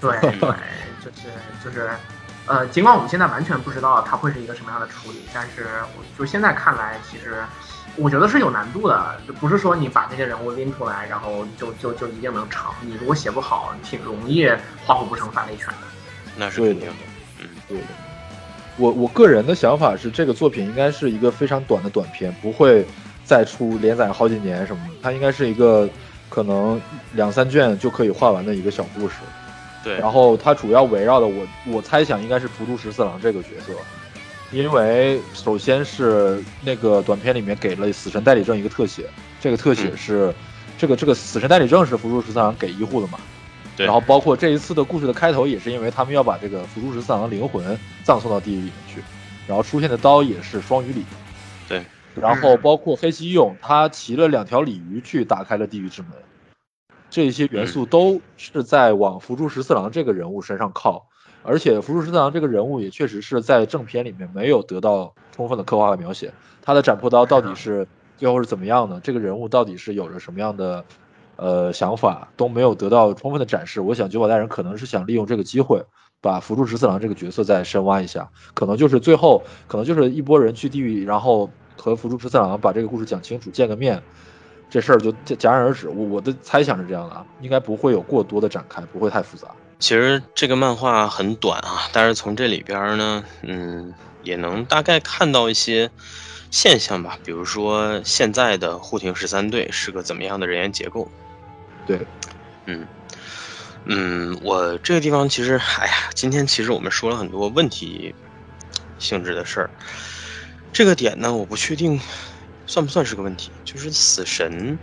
[0.00, 0.54] 对对，
[1.02, 1.28] 就是
[1.64, 1.90] 就是。
[2.44, 5.64] 呃，尽管我们现在完全不知道它会是一个什么样的处理，但是
[5.96, 7.36] 我就现在看来，其实
[7.96, 12.70] 我觉得是有难度的，就不是说你把那些人物拎出来，然后就就就一定能成。
[12.80, 14.48] 你如果写不好，挺容易
[14.84, 15.74] 画虎不成反类犬的。
[16.36, 16.94] 那是肯定的，
[17.40, 17.84] 嗯，对的。
[18.78, 22.86] 我我个人的想法是，这个作品应该是一个非常短的短片，不会
[23.24, 24.94] 再出连载好几年什么的。
[25.02, 25.86] 它应该是一个
[26.30, 26.80] 可能
[27.12, 29.16] 两三卷就可以画完的一个小故事。
[29.84, 33.74] 对，然后它主要围绕的我我猜想应该是福珠十四郎这个角色，
[34.52, 39.08] 因为首先是那个短片里面给了死神代理证一个特写，
[39.40, 40.32] 这个特写是
[40.76, 43.18] 这个这个死神代理证是福珠十四郎给医护的嘛，
[43.76, 49.02] 对，然后包括这一次的故事的开头也是因为他们要把这个福珠十四郎的灵魂葬送到地狱里面去，
[49.46, 51.02] 然后出现的刀也是双鱼鲤，
[51.66, 51.82] 对，
[52.14, 56.10] 然后包括黑崎勇他骑了两条鲤鱼去打开了地狱之门。
[57.08, 61.06] 这些元素都是在往福珠十四郎这个人物身上靠，
[61.42, 66.32] 而且福珠十四郎这个人物也确实是在正片里面没有得到充分的刻画和描写。
[66.62, 67.86] 他的斩破刀到底是
[68.16, 69.00] 最后是怎么样的？
[69.00, 70.84] 这个人物到底是有着什么样的
[71.36, 73.80] 呃想法，都没有得到充分的展示。
[73.80, 75.84] 我想九保大人可能是想利用这个机会，
[76.20, 84.00] 把福珠十四郎这个角色再深挖一下，可能就是最后可能就是一波人去地狱，然后和福珠十四郎把这个故事讲清楚，见个面。
[84.70, 89.48] 这事儿就戛然而止，我我的猜想是这样的啊，应该不会有过多的展开，不会太复杂。
[89.82, 95.90] 其实这个漫画很短啊，但是从这里边呢，嗯，也能大概看到一些
[96.52, 101.10] 现象吧，比如说现在的护庭十三队是个怎么样的人员结构。
[101.84, 102.06] 对，
[102.66, 102.86] 嗯
[103.86, 108.14] 嗯，我这个地方其实，哎呀，今天其实我们说了很多问题
[109.00, 109.70] 性质的事儿，
[110.72, 112.00] 这个点呢，我不确定。
[112.64, 113.52] 算不算是个问题？
[113.64, 114.78] 就是死神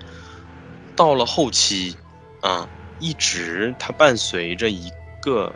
[0.93, 1.97] 到了后期
[2.41, 2.67] 啊，
[2.99, 4.91] 一直它伴随着一
[5.21, 5.53] 个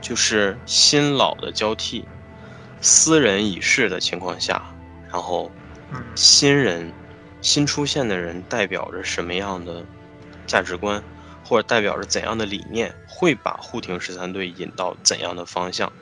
[0.00, 2.08] 就是新老的交替，
[2.80, 4.62] 斯人已逝的情况下，
[5.12, 5.52] 然后
[6.14, 6.92] 新人
[7.40, 9.84] 新出现的人代表着什么样的
[10.46, 11.02] 价值观，
[11.44, 15.92] 或者代表着怎样的理念，会把护庭十三队引到怎样的方向？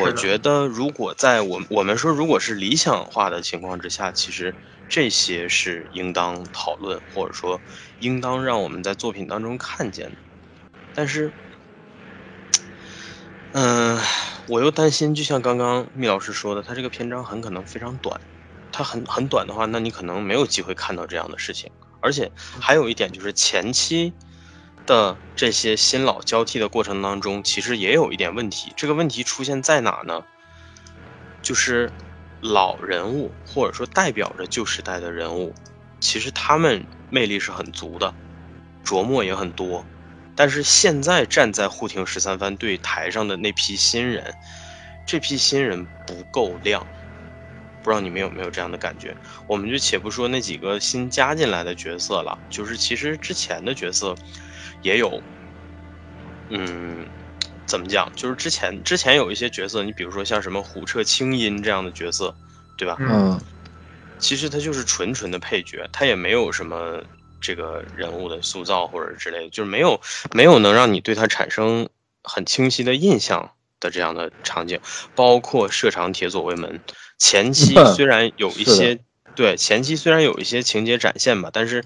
[0.00, 4.54] 我觉得，如果在我我们说，如果是理想化的情况之下，其实
[4.88, 7.60] 这些是应当讨论，或者说
[8.00, 10.16] 应当让我们在作品当中看见的。
[10.94, 11.32] 但是，
[13.52, 13.98] 嗯，
[14.48, 18.20] 我又担心，就像刚刚密老师说的，他这个篇章很可能非常短，
[18.70, 21.70] 它很很短的话，那你可能没有机会看到这样的事情。
[22.00, 22.30] 而且
[22.60, 24.12] 还有一点就是前期。
[24.84, 28.72] 的这些新老交替的过程当中，其实也有一点问题。
[28.76, 30.24] 这个问题出现在哪呢？
[31.40, 31.88] 就是
[32.42, 35.54] 老人物或者说代表着旧时代的人物，
[36.00, 38.12] 其实他们魅力是很足的，
[38.84, 39.86] 琢磨也很多。
[40.34, 44.34] 但是现在站在护庭十三番队台上的那批新人，
[45.06, 46.84] 这批新人不够亮，
[47.82, 49.14] 不知道你们有没有这样的感觉？
[49.46, 54.16] 我们就且不说那几个新加进来的角色了，就是其实之前的角色
[54.80, 55.22] 也有，
[56.48, 57.06] 嗯，
[57.72, 58.12] 怎么讲？
[58.14, 62.36] 就是之前之前有一些角色，你比如说像什么虎彻清音这样的角色，
[62.76, 62.98] 对吧？
[63.00, 63.40] 嗯，
[64.18, 67.02] 其实他就是纯纯的配角，他也没有什么
[67.40, 69.98] 这个人物的塑造或者之类的，就是没有
[70.32, 71.88] 没有能让你对他产生
[72.22, 74.78] 很清晰的印象的这样的场景，
[75.14, 76.78] 包括射长铁左卫门。
[77.16, 78.98] 前期虽然有一些
[79.34, 81.82] 对前期虽然有一些情节展现吧，但是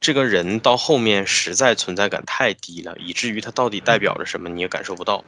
[0.00, 5.24] 这个人到后面实在存在感太低了，以至于他到底代表着什么你也感受不到。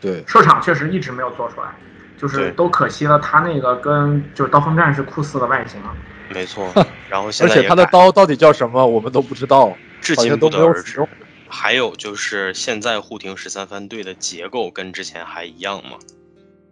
[0.00, 1.74] 对，射场确实一直没有做出来，
[2.18, 5.80] 就是都可惜了，他那个跟就是刀锋战士酷似的外形。
[6.28, 6.72] 没错，
[7.08, 11.06] 然后现在而且他的刀到底叫什么我们都不知道，至今不得而知。
[11.48, 15.98] 还有就是现在护庭十三番队的结构跟之前还一样吗？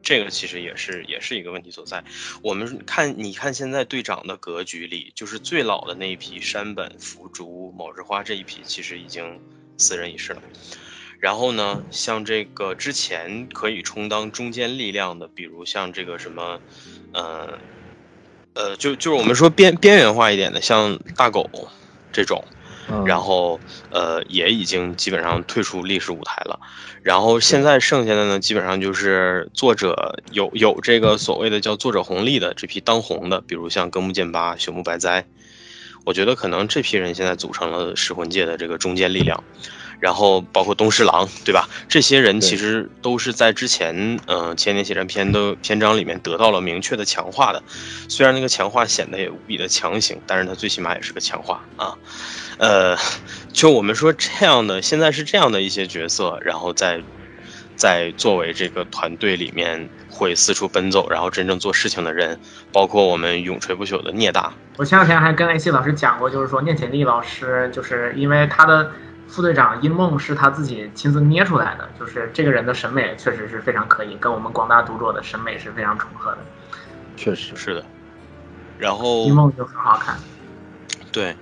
[0.02, 2.02] 这个其实也是也是一个问题所在。
[2.42, 9.40] 我们看，你看现在队长的格局里，就是最老的那一批山本、福竹、某日花这一批，其实已经
[9.78, 10.42] 四人已逝了。
[11.18, 16.60] 然后呢，像这个之前可以充当中坚力量的，比如像这个什么，
[17.12, 17.58] 呃，
[18.54, 21.48] 呃，就就是我们说边边缘化一点的，像大狗
[22.12, 22.44] 这种。
[23.06, 23.58] 然后，
[23.90, 26.58] 呃，也已经基本上退出历史舞台了。
[27.02, 35.24] 然后现在剩下的呢，基本上就是作者有有这个所谓的叫作者红利的这批当红的，比如像歌木剑八、朽木白哉。
[36.04, 39.44] 我觉得可能这批人现在组成了噬魂界的这个中坚力量。
[40.02, 41.68] 然后包括东侍郎，对吧？
[41.88, 47.62] 这些人其实都是在之前，嗯，千年血战篇的篇章里面得到了明确的强化的。
[48.08, 51.94] 虽然那个强化显得也无比的强行，但是它最起码也是个强化啊。
[52.58, 52.96] 呃，
[53.52, 57.00] 就我们说这样的，现在是这样的一些角色，然后在
[57.76, 62.40] 在作为这个团队里面会四处奔走，然后真正做事情的人，
[62.72, 64.52] 包括我们永垂不朽的聂大。
[64.78, 68.90] 我前两天还跟 AC 老师讲过，就是说聂简历老师，就是因为他的。
[69.32, 76.38] 副队长阴梦是他自己亲自捏出来的，就是这个人的审美确实是非常可以，跟我们广大读者的审美是非常重合的。
[77.16, 77.82] 确实是的。
[78.76, 80.18] 然后阴梦就很好看。
[81.12, 81.34] 对，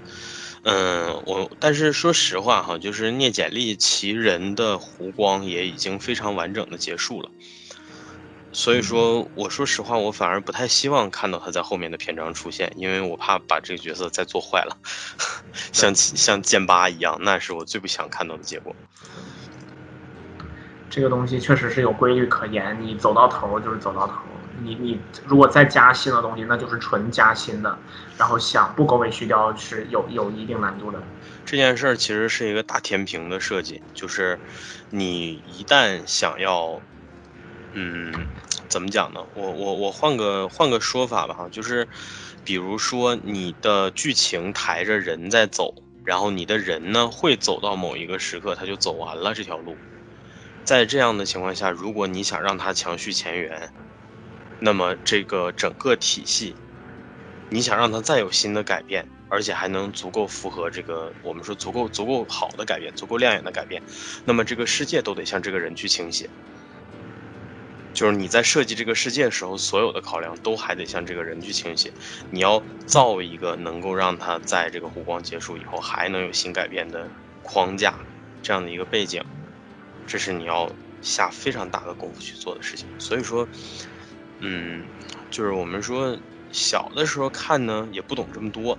[0.62, 7.30] 嗯，我但是说实话哈，就是聂简历其人的弧光也已经非常完整的结束了。
[8.52, 14.76] 所以说，我说实话，我反而不太希望看到他在后面的篇章出现，因为我怕把这个角色再做坏了，
[15.72, 18.74] 像像剑八一样，那是我最不想看到的结果。
[20.90, 24.14] 这个东西确实是有规律可言，你走到头就是走到头，
[24.64, 27.78] 你你如果再加新的东西，那就是纯加新的，
[28.18, 31.00] 然后想不狗尾续貂是有有一定难度的。
[31.46, 34.36] 这件事儿其实是一个大天平的设计，就是
[34.90, 36.80] 你一旦想要。
[37.74, 38.28] 嗯，
[38.68, 39.20] 怎么讲呢？
[39.32, 41.88] 我我我换个换个说法吧哈，就是，
[42.42, 49.80] 比如说你的剧情抬着人在走，然后你的人呢会走到某一个时刻，他就走完了这条路。
[50.64, 53.72] 在这样的情况下，如果你想让他强续前缘，
[54.58, 56.58] 那么这个整个体系，
[57.50, 63.82] 你想让他再有新的改变，而且还能足够符合这个我们说足够足够好的改变，足够亮眼的改变，
[64.24, 66.30] 那么这个世界都得向这个人去倾斜。
[67.92, 71.92] 就是你在设计这个世界的时候，所有的考量都还得向这个人去倾斜。
[72.30, 77.12] 你要造一个能够让他在这个湖光结束以后还能有新改变的
[77.42, 78.06] 框架，
[78.42, 79.22] 这样的一个背景，
[80.06, 80.70] 这是你要
[81.00, 82.86] 下非常大的功夫去做的事情。
[82.98, 83.48] 所以说，
[84.38, 84.88] 嗯，
[85.30, 86.18] 就是我们说
[86.52, 88.78] 小的时候看呢，也不懂这么多，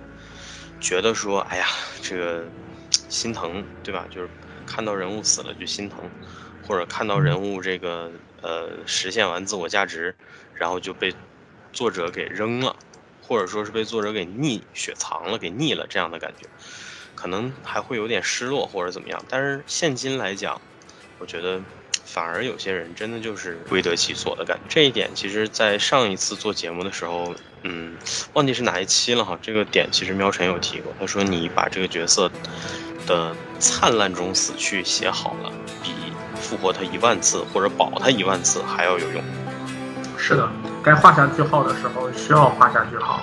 [0.80, 1.66] 觉得说，哎呀，
[2.00, 2.50] 这个
[3.08, 4.06] 心疼，对吧？
[4.10, 4.30] 就是
[4.66, 6.10] 看到人物死了就心疼，
[6.60, 8.10] 或者看到人物这个。
[8.42, 10.14] 呃，实现完自我价值，
[10.54, 11.14] 然后就被
[11.72, 12.76] 作者给扔了，
[13.22, 16.48] 或者说是被作者给溺雪藏了，给溺了这样的感觉，
[17.14, 19.24] 可能还会有点失落或者怎么样。
[19.28, 20.60] 但是现今来讲，
[21.18, 21.60] 我觉得
[22.04, 24.64] 反而有些人真的就是归得其所的感觉。
[24.68, 27.32] 这一点其实，在上一次做节目的时候，
[27.62, 27.96] 嗯，
[28.32, 29.38] 忘记是哪一期了哈。
[29.40, 32.28] 这个点其实喵晨有提过，他说你把这个角色
[33.06, 36.11] 的灿烂中死去写好了，比。
[36.42, 39.22] 复活他一万次，或者保他一万次，还要有用。
[40.18, 40.48] 是的，
[40.82, 43.22] 该画下句号的时候，需要画下句号。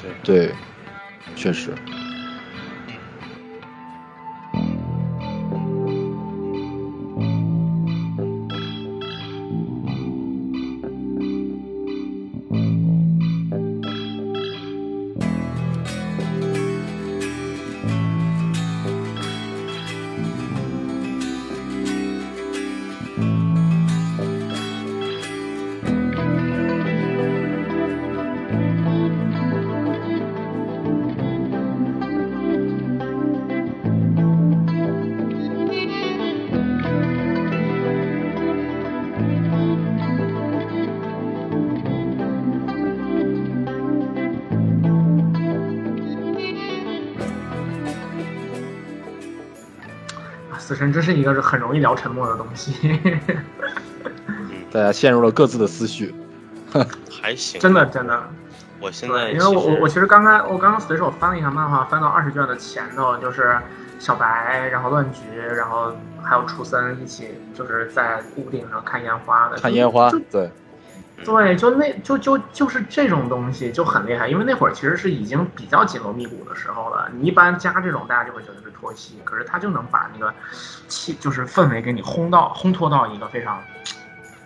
[0.00, 0.54] 对，对，
[1.36, 1.74] 确实。
[50.82, 52.98] 死神真是一个很容易聊沉默的东西，
[54.72, 56.12] 大家陷入了各自的思绪。
[57.22, 58.20] 还行，真的真的。
[58.80, 63.56] 我现在因为我我我其实刚刚我刚刚随手翻了一下漫画，翻到二十卷的前头，就是
[64.00, 69.56] 小白，然后乱菊，然后还有楚森一起，就是在屋顶上看烟花的。
[69.58, 70.50] 看烟花，对，
[71.24, 77.10] 对，就那就就就是这种东西就很厉害，因为那会儿其实是已经比较紧锣密鼓的时候了。
[77.14, 80.32] 你一般加这种，大家就会觉得是拖戏，可是他就能把那个
[80.88, 83.62] 气，就是氛围给你烘到烘托到一个非常。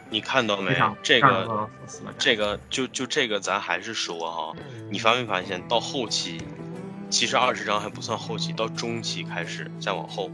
[0.08, 0.76] 你看到没？
[1.02, 1.68] 这个
[2.16, 4.52] 这个就就这个，咱还是说哈，
[4.88, 6.40] 你发没发现到后期，
[7.10, 10.30] 其实二十章还不算后期，到中期开始再往后，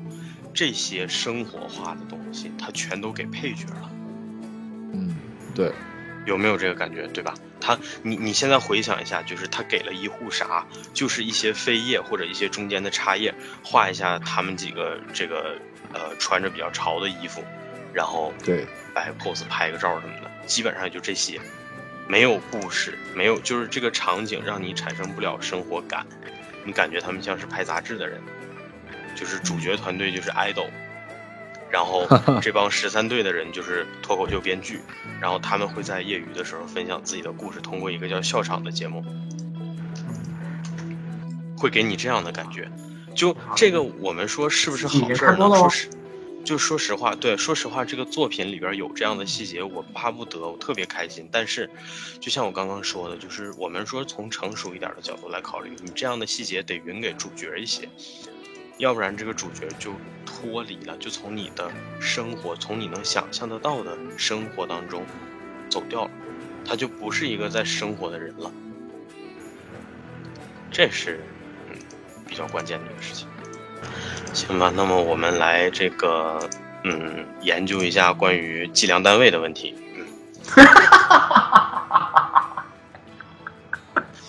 [0.53, 3.91] 这些生活化的东西，它全都给配角了。
[4.93, 5.17] 嗯，
[5.55, 5.73] 对，
[6.25, 7.07] 有没有这个感觉？
[7.09, 7.35] 对吧？
[7.61, 15.57] 他，你你现在回想一下，就是他给了一户啥，就是一些废叶或者一些中间的插叶，画一下他们几个这个
[15.93, 17.45] 呃穿着比较潮的衣服。
[17.95, 21.39] 然后对摆 pose 拍个照什么的，基本上也就这些，
[22.09, 26.07] 没有故事，没有就是这个场景让你产生不了生活感，
[26.65, 28.19] 你感觉他们像是拍杂志的人，
[29.15, 30.71] 就是主角团队就是 idol，
[31.73, 32.07] 然后
[32.43, 34.81] 这帮十三队的人就是脱口秀编剧，
[35.21, 39.03] 然后他们会在业余的时候分享自己的故事，通过一个叫笑场的节目，
[41.57, 42.71] 会给你这样的感觉。
[43.15, 45.49] 就这个我们说是不是好事呢？
[45.57, 45.89] 说实。
[46.45, 51.29] 就说实话，对，说实话，这个作品里边有这样的细节，我巴不得，我特别开心。
[51.31, 51.71] 但是，
[52.19, 57.89] 就像我刚刚说的，就是我们说从成熟一点的角度来考虑，你这样的细节得匀给主角一些，
[58.79, 59.93] 要不然这个主角就
[60.25, 61.71] 脱离了，就从你的
[62.01, 65.05] 生活，从你能想象得到的生活当中
[65.69, 66.11] 走掉了，
[66.65, 68.51] 他就不是一个在生活的人了。
[70.71, 71.21] 这是
[71.71, 71.77] 嗯
[72.27, 73.29] 比较关键的一个事情。
[74.33, 76.49] 行吧，那么我们来这个，
[76.85, 79.75] 嗯，研究一下关于计量单位的问题。
[79.97, 80.07] 嗯，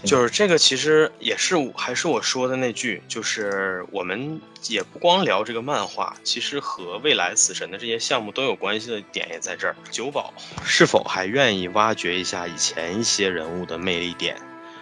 [0.06, 9.76] 就是这个，其实也是还是我说的那句，就是我们也不光聊这个漫画，其实和未来死神的这些项目都有关系的点也在这儿。
[9.92, 10.34] 九保
[10.64, 14.38] 是否还愿意挖掘一下以前一些人物的魅力点？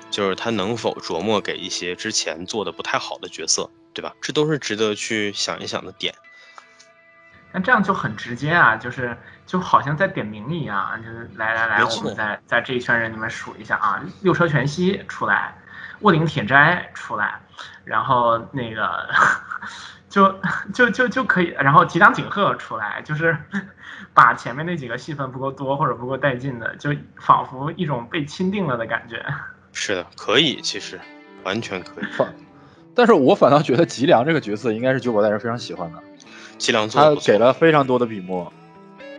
[0.10, 3.70] 就是他能否琢磨给一些之前做的不太好的角色？
[3.94, 4.16] 对吧？
[4.22, 6.16] 这都是值得去想一想的点。
[7.52, 15.54] 那这样就很直接啊，就是就好像在点名一样，就是来来来，我们在在这一圈人里面数一下啊，六车全息出来，
[16.00, 17.40] 卧顶铁斋出来，
[17.84, 19.10] 然后那个
[20.10, 20.40] 就
[20.74, 23.38] 就就就可以，然后吉良景鹤出来，就是
[24.14, 29.26] 把前面那几个戏份不够多或者不够带劲的，就仿佛一种被钦定了的感觉。
[29.74, 31.00] 是的，可以，其实
[31.44, 32.06] 完全可以。
[32.94, 36.04] 但是我反倒觉得吉良这个角色应该是九保大人非常喜欢的，
[36.62, 38.54] 吉良他给了非常多的笔墨，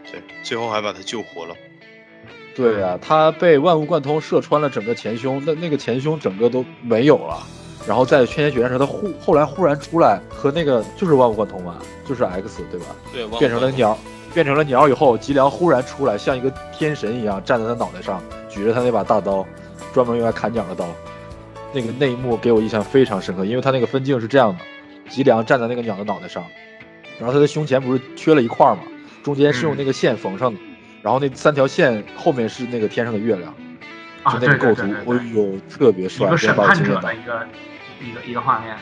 [0.09, 1.53] 对，最后还把他救活了。
[2.55, 7.43] 对呀，他被万物贯通射穿了整个前胸，那那个前胸整个都没有了。
[7.85, 12.87] 然后在千年决战时，他忽后来忽然出来和那个就是万物贯通嘛，就是 X 对吧？
[13.13, 13.99] 对，变成了鸟，
[14.33, 19.45] 变成了鸟以后，吉良忽然出来，像一个天神一样站在他脑袋上，举着他那把大刀，
[19.93, 20.87] 专门用来砍鸟的刀。
[21.73, 24.63] 那个那一幕给我印象非常深刻，因为他那个分镜是这样的：
[25.11, 26.45] 吉良站在那个鸟的脑袋上，
[27.23, 28.81] 然后他的胸前不是缺了一块嘛，
[29.23, 30.59] 中间是用那个线缝上的，
[31.03, 33.55] 然后那三条线后面是那个天上的月亮，
[34.25, 37.47] 就那个构图，哎呦，特别帅，一个审判者的一个
[38.01, 38.77] 一个一个画面，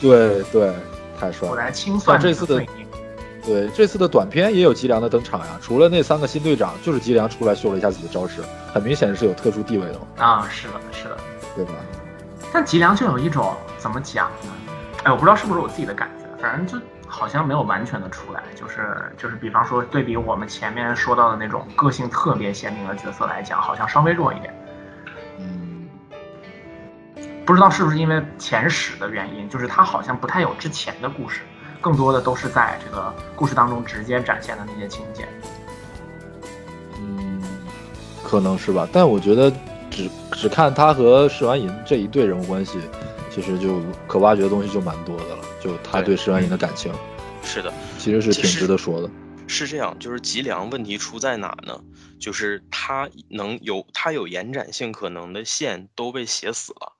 [0.00, 0.72] 对对，
[1.20, 1.52] 太帅了。
[1.52, 2.64] 我来清算这次的，
[3.44, 8.40] 对这次的短片也有吉良的登场呀，除了那三个新队长，就是吉良出来秀了一下自己的招式，
[8.72, 10.06] 很明显是有特殊地位的嘛。
[10.16, 11.18] 啊，是的，是的，
[11.54, 11.72] 对吧？
[12.50, 14.52] 但吉良就有一种怎么讲呢？
[15.02, 16.82] 哎，我不知道是不是我自己的感觉，反正就
[17.14, 18.42] 好像没有完全的出来。
[18.56, 24.52] 就是就是，比方说对比我们前面说到的那种个性特别鲜明的角色来讲，好像稍微弱一点。
[25.38, 25.88] 嗯，
[27.46, 31.42] 不知道是不是因为前史的原因，就是他好像不太有之前的故事，
[31.80, 35.28] 更多的都是在这个故事当中直接展现的那些情节。
[36.98, 37.40] 嗯，
[38.24, 39.52] 可能是吧，但我觉得。
[39.90, 42.80] 只只看他和释完银这一对人物关系，
[43.30, 45.44] 其实就可挖掘的东西就蛮多的了。
[45.64, 46.92] 就他对释完银的感情，
[47.42, 49.10] 是的，其实是挺值得说的。
[49.46, 51.82] 是这样，就是吉良问题出在哪呢？
[52.20, 56.92] 就是他能有他有延展性可能的线都被写死了。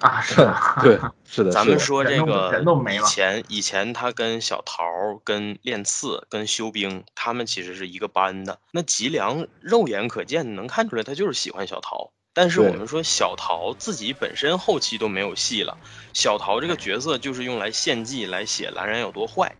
[0.00, 1.52] 啊，是的， 对，是的。
[1.52, 2.60] 咱们说这个
[2.92, 4.84] 以前，以前他跟小桃、
[5.22, 8.58] 跟练次、跟修兵，他们其实是一个班的。
[8.72, 12.12] 那吉良肉眼可见能看出来，他就是喜欢小桃。
[12.36, 15.78] 但是我们说小桃自己本身后期都没有戏了，
[16.12, 19.56] 小桃这个角色就是用来献祭来写蓝染有多坏。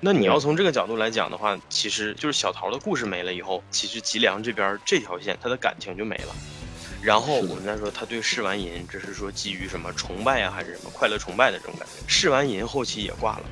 [0.00, 6.34] 那你要从这个角度来讲的话，其实就是小桃的故事没了以后，其实吉良这边这条线他的感情就没了。
[7.02, 12.02] 然后我们再说他对试完银，这是说基于什么崇拜啊，还是什么快乐崇拜的这种感觉？
[12.06, 13.44] 试完银后期也挂了，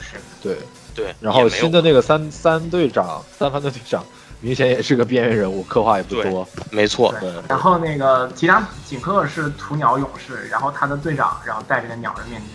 [0.00, 0.56] 是对
[0.94, 1.14] 对。
[1.20, 4.06] 然后新的那个三三队长，三番队队长，
[4.42, 6.46] 明显也是个边缘人物，刻画也不多。
[6.70, 7.14] 没错。
[7.20, 7.32] 对。
[7.48, 12.48] 然后那个吉良景克是屠鸟勇士，然后他的队长，然后戴着个鸟的面具。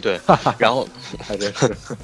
[0.00, 0.20] 对，
[0.56, 0.86] 然后
[1.26, 1.52] 还真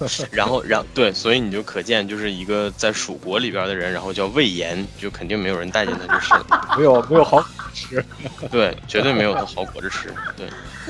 [0.09, 6.35] 是，然后，然对，所以你就可见，就是一个在蜀国里边的人，然后叫魏延，就肯定没有人待见他，就是
[6.77, 8.05] 没有没有好果子吃，
[8.51, 10.49] 对，绝对没有他好果子吃，对。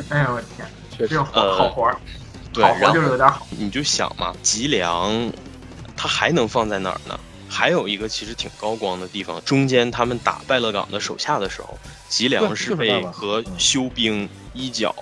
[0.08, 1.96] 哎呦我天，确实好活儿，
[2.52, 3.46] 对，然后就是有点好。
[3.50, 5.30] 你就想嘛，吉良，
[5.96, 7.18] 他还能放在哪儿呢？
[7.52, 14.28] 还有一个其实挺高光的地方，中间他们打败了岗的手下的时候，吉良是被和修兵。
[14.54, 14.94] 一角，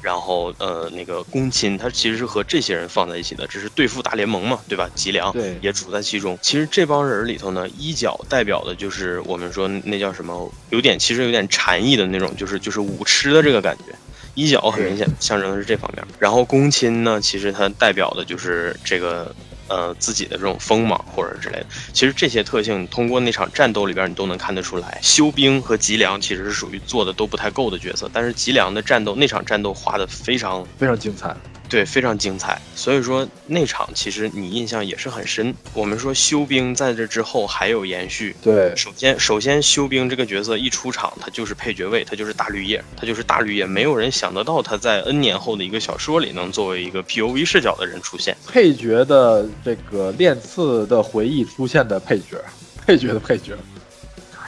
[0.00, 4.88] 然后呃，那个公亲，他其实是和这些人放在一起的，只是对付大联盟嘛，对吧？
[4.94, 6.38] 吉良对也处在其中。
[6.40, 13.92] 其实这帮人里头呢，一角代表的就是我们说那叫什么，有点其实有点禅意的那种，就是就是武痴的这个感觉。
[14.36, 19.34] 一角很明显象征的是这方面，然后公亲呢，其实它代表的就是这个。
[19.72, 24.98] 呃，自己的这种锋芒或者之类的，其实这些特性通过那场战斗里边你都能看得出来。
[25.00, 31.34] 修兵和吉良其实是属于做的都不太够的角色，但是吉良的战斗那场战斗画的非常非常精彩。
[31.72, 32.60] 对，非常精彩。
[32.76, 35.54] 所以说那场其实你印象也是很深。
[35.72, 38.36] 我们说修兵在这之后还有延续。
[38.42, 43.64] 对，首先首先修兵这个角色一出场，他就是配角位，他就是大绿叶，他就是大绿叶。
[43.64, 48.36] 没有人想得到他在 N 年后的一个小说里能作为一个 POV 视角的人出现。
[48.46, 52.36] 配角的这个练刺的回忆出现的配角，
[52.86, 53.54] 配角的配角，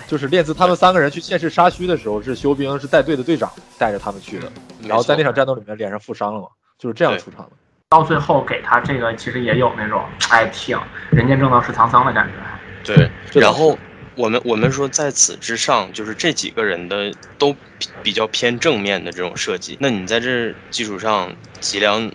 [0.06, 4.52] 就是练刺他们三个人去现世杀虚的时候，是修兵是带队的队长带着他们去的，
[4.82, 6.48] 然后在那场战斗里面脸上负伤了嘛。
[6.84, 7.52] 就是这样出场的，
[7.88, 10.78] 到最后给他这个其实也有那种哎挺
[11.10, 12.94] 人间正道是沧桑的感觉。
[12.94, 13.78] 对， 然后
[14.14, 17.56] 我们我们说在此之上，就是这几个人的都
[18.02, 19.78] 比较偏正面的这种设计。
[19.80, 22.12] 那你在这基础上，吉良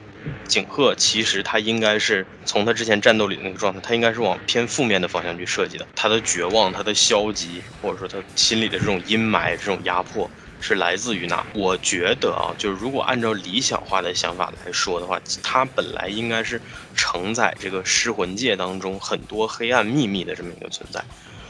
[0.48, 5.88] 景鹤其实他应该是从他之前战斗里的那个状态，他应该是往偏负面的方向去设计的。
[5.96, 10.30] 他的绝望，他的消极，或者说他心里的这种阴霾，这种压迫。
[10.62, 11.46] 是来自于哪？
[11.54, 16.62] 我觉得啊，就是如果按照理想化的想法来说的话，它本来应该是
[16.96, 21.04] 承载这个失魂界当中很多黑暗秘密的这么一个存在，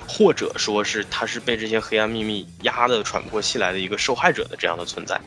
[0.08, 5.20] 或者说是它是被这些黑暗秘密压得喘不过气来的一个受害者的这样的存在，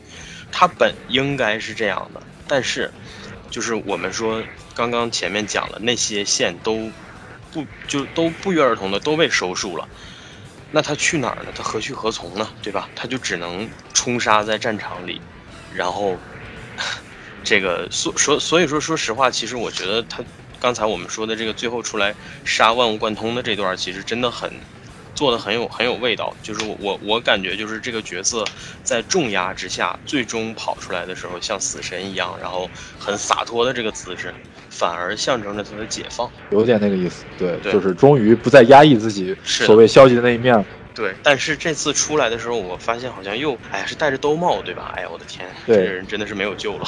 [0.51, 2.21] 它本应该是这样的。
[2.47, 2.91] 但是，
[3.49, 4.41] 就是我们说
[4.73, 6.89] 刚刚前面讲了那些线都
[7.51, 9.87] 不就都不约而同的都被收束了。
[10.75, 11.51] 那他去哪儿呢？
[11.53, 12.49] 他何去何从呢？
[12.59, 12.89] 对吧？
[12.95, 15.23] 他就只能冲杀在战场里，
[15.69, 16.25] 然后，
[17.43, 20.25] 这个所所所以说，说实话，其实我觉得他
[20.57, 24.65] 刚才我们说的这个最后出来杀万物贯通的这段，其实真的很
[25.13, 26.35] 做的很有很有味道。
[26.41, 28.51] 就是我我感觉就是这个角色
[28.81, 34.33] 在重压之下，最终跑出来的时候像死神一样，然后很洒脱的这个姿势。
[34.73, 40.65] 反而象征着他的解放，有点那个意思，对，就是终于不再压抑自己所谓消极的那一面。
[40.95, 44.93] 对，但是这次出来的时候，我发现好像又，哎呀，是戴着兜帽，对吧？
[44.95, 46.85] 哎呀，我的天，这个人真的是没有救了。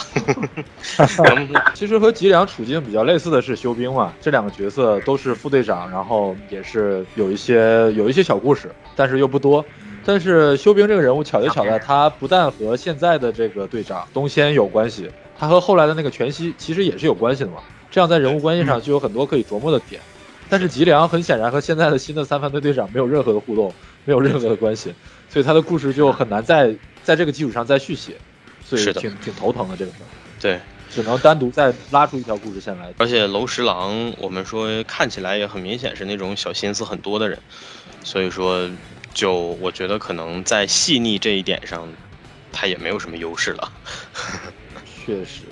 [1.74, 9.66] 其实和吉良处境比较类似的是修兵嘛，这两个角色都是副队长，然后也是有一些有一些小故事，但是又不多。
[10.08, 17.58] 但是修兵这个人物巧就巧在，他不但和现在的这个队长东仙有关系，他和后来的那个全息其实也是有关系的嘛。
[17.96, 20.02] 这样在人物关系上就有很多可以琢磨的点，
[20.50, 23.74] 但是吉良很显然和现在的新的三番队队长没有任何的互动，
[24.04, 24.94] 没有任何的关系，
[25.30, 28.18] 所以他的故事就很难在在这个基础上再续写，
[28.66, 30.12] 所以挺挺头疼的这个事儿。
[30.42, 30.60] 对，
[30.90, 32.94] 只能单独再拉出一条故事线来。
[32.98, 37.40] 而且楼十郎，我们说看起来也很明显是那种小心思很多的人，
[38.04, 38.70] 所以说
[39.14, 41.88] 就我觉得可能在细腻这一点上，
[42.52, 43.72] 他也没有什么优势了。
[45.06, 45.44] 确实。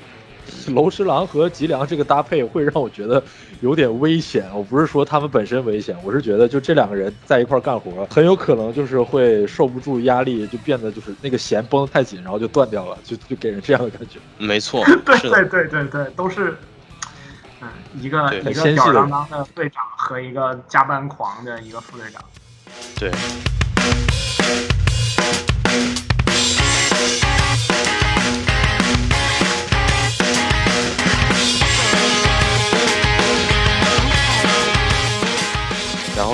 [0.73, 3.21] 楼十郎和吉良这个搭配会让我觉得
[3.61, 4.45] 有点危险。
[4.53, 14.19] 我不是说他们本身危险，我是觉得就这两个人在一块干活，很有可能就是会受不住压力，就变得就是那个弦绷得太紧，然后就断掉了，就就给人这样的感觉。
[14.37, 16.55] 没错，对对对对对，都是，
[17.61, 17.67] 嗯，
[17.99, 22.21] 一个一个吊儿郎当的队长和一个加班狂的一个副队长。
[22.99, 23.11] 对。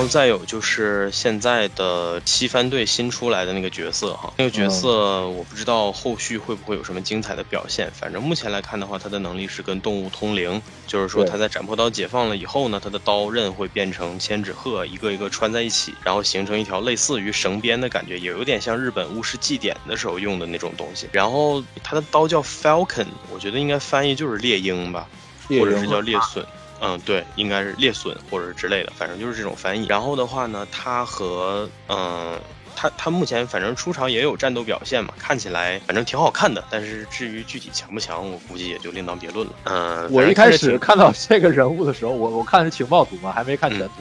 [0.08, 7.92] 再有就是现在的七番队新出来的那个角色哈，那个角色我不知道后续会不会有什么精彩的表现。
[7.94, 21.08] 反正目前来看的话，他的能力是跟动物通灵，就是说他在斩破刀解放了以后呢，他的刀刃会变成千纸鹤，一个一个穿在一起，然后形成一条类似于绳鞭的感觉，也有点像日本巫师祭典的时候用的那种东西。
[21.12, 25.08] 然后他的刀叫 Falcon，我觉得应该翻译就是猎鹰吧，
[25.48, 26.46] 或者是叫猎隼。
[26.82, 29.86] 嗯，对，应该是猎隼或者之类的，反正就是这种翻译。
[29.88, 32.40] 然后的话呢，他和嗯，
[32.76, 36.64] 他他目前反正出场也有战斗表现嘛，看起来反正挺好看的。
[36.70, 39.54] 但是至于具体强不强，我估计也就另当别论了。
[39.66, 43.94] 嗯，我一开始看到这个人物的时候，我我看的是情报图嘛，还没看全图。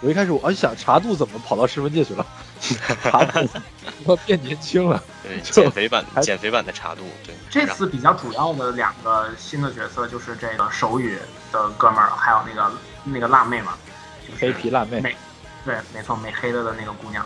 [0.00, 2.26] 我一开始我想茶度怎么跑到十分界去了？
[4.04, 7.02] 我 变年轻了，对，减肥版减肥版的茶度。
[7.26, 11.18] 对，这次比较主要的两个新的角色就是这个手语
[11.62, 12.70] 的哥们儿，还有那个
[13.04, 13.74] 那个辣妹嘛，
[14.38, 15.00] 黑皮辣妹。
[15.00, 15.16] 美，
[15.64, 17.24] 对，没错，美黑的的那个姑娘。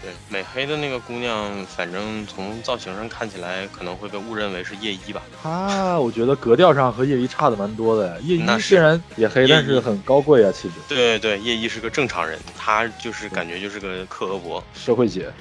[0.00, 5.20] 对，美黑的那个姑娘，反正从造型上看起来可能会被误认为是夜一吧。
[5.42, 8.20] 啊，我觉得格调上和夜一差的蛮多的。
[8.20, 10.74] 夜一虽然也黑，但是很高贵啊，气质。
[10.88, 15.32] 对对对，叶一是个正常人，她就是感觉就是个克俄伯社会姐，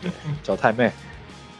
[0.00, 0.10] 对
[0.42, 0.90] 叫太妹。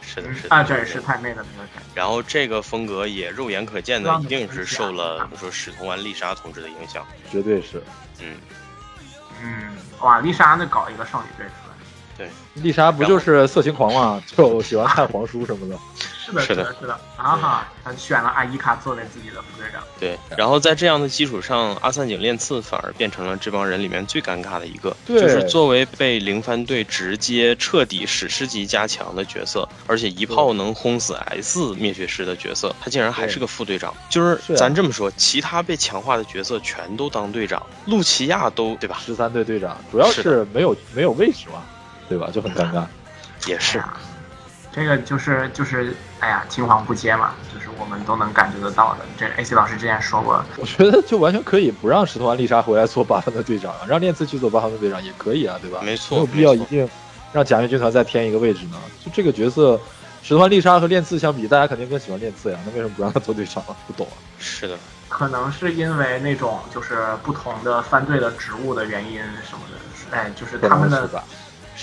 [0.01, 1.69] 是的，是的，啊，这是太妹的那个。
[1.95, 7.81] 然后这个风格也肉眼可见的，一定是受了我们说史通丸丽莎同志的影响，绝对是。
[8.19, 8.35] 嗯
[9.41, 11.45] 嗯，哇，丽莎那搞一个少女队。
[12.21, 12.29] 对，
[12.63, 14.21] 丽莎不就是色情狂吗？
[14.37, 15.77] 就喜欢看黄书什么 的。
[16.23, 16.93] 是的，是的，是的。
[17.17, 19.81] 啊哈，他选了阿伊卡作为自己的副队长。
[19.99, 24.95] 对，然后在这样的基础上，阿三井练次反而变成了这帮人里面最尴尬的一个。
[25.05, 33.93] 对，就是作为被零番队直接彻底史诗级加强的角色，而且一炮能轰死 S 灭绝师的角色，他竟然还是个副队长。
[34.09, 38.99] 就是咱这么说，其他被强化的角色全都当队长，露琪亚都对吧？
[39.03, 41.63] 十三队队长，主要是没有没有位置嘛。
[42.11, 42.29] 对吧？
[42.29, 42.83] 就很尴尬，
[43.47, 43.81] 也是，
[44.69, 49.05] 这个就是就是，哎呀，青黄不接嘛，就是我们都能感觉得到的。
[49.17, 55.79] 这 AC 老师之前说过，我觉得就完全可以不让石头安丽莎回来做八方的队长，让练次去做八方的队长也可以啊，对吧？
[55.81, 56.89] 没错，没有必要一定
[57.31, 58.77] 让假面军团再添一个位置呢。
[59.05, 59.79] 就这个角色，
[60.21, 63.63] 石头丸丽莎和练次相比，大家肯定更喜欢练次呀，那为什么不让他做队长？
[63.87, 64.19] 不懂啊。
[64.37, 64.77] 是的，
[65.07, 71.09] 可能是因为那种就是不同的番队的职务的原因什么的，哎，就是他们的。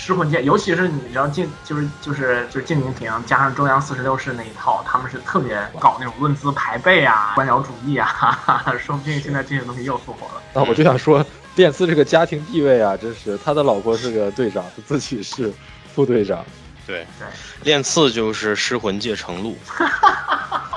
[0.01, 8.39] 失魂剑，尤其是你知道静，就是就是就是静宁亭加上中央四十六式那一套，他们是特别搞那种论资排辈啊、官僚主义啊，
[8.79, 10.41] 说不定现在这些东西又复活了。
[10.53, 11.23] 那我就想说，
[11.57, 15.53] 练次这个家庭地位啊，真是他的老婆是个队长，他自己是
[15.93, 16.43] 副队长。
[16.87, 17.27] 对对，
[17.63, 19.57] 练次就是失魂界成路。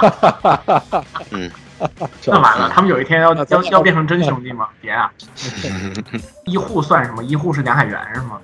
[1.30, 1.50] 嗯，
[2.26, 4.68] 那完了，他们有一天要要要变成真兄弟吗？
[4.80, 5.10] 别啊！
[6.44, 7.22] 医护算什么？
[7.24, 8.38] 医护是梁海源是吗？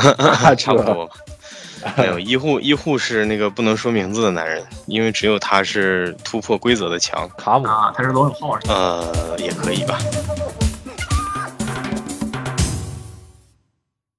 [0.56, 1.10] 差不多，
[1.96, 7.28] 没有医护，医护是那个不能说名字的男人，因为只有他是突破规则的强。
[7.36, 9.98] 卡姆啊，他是罗永浩，呃，也可以吧。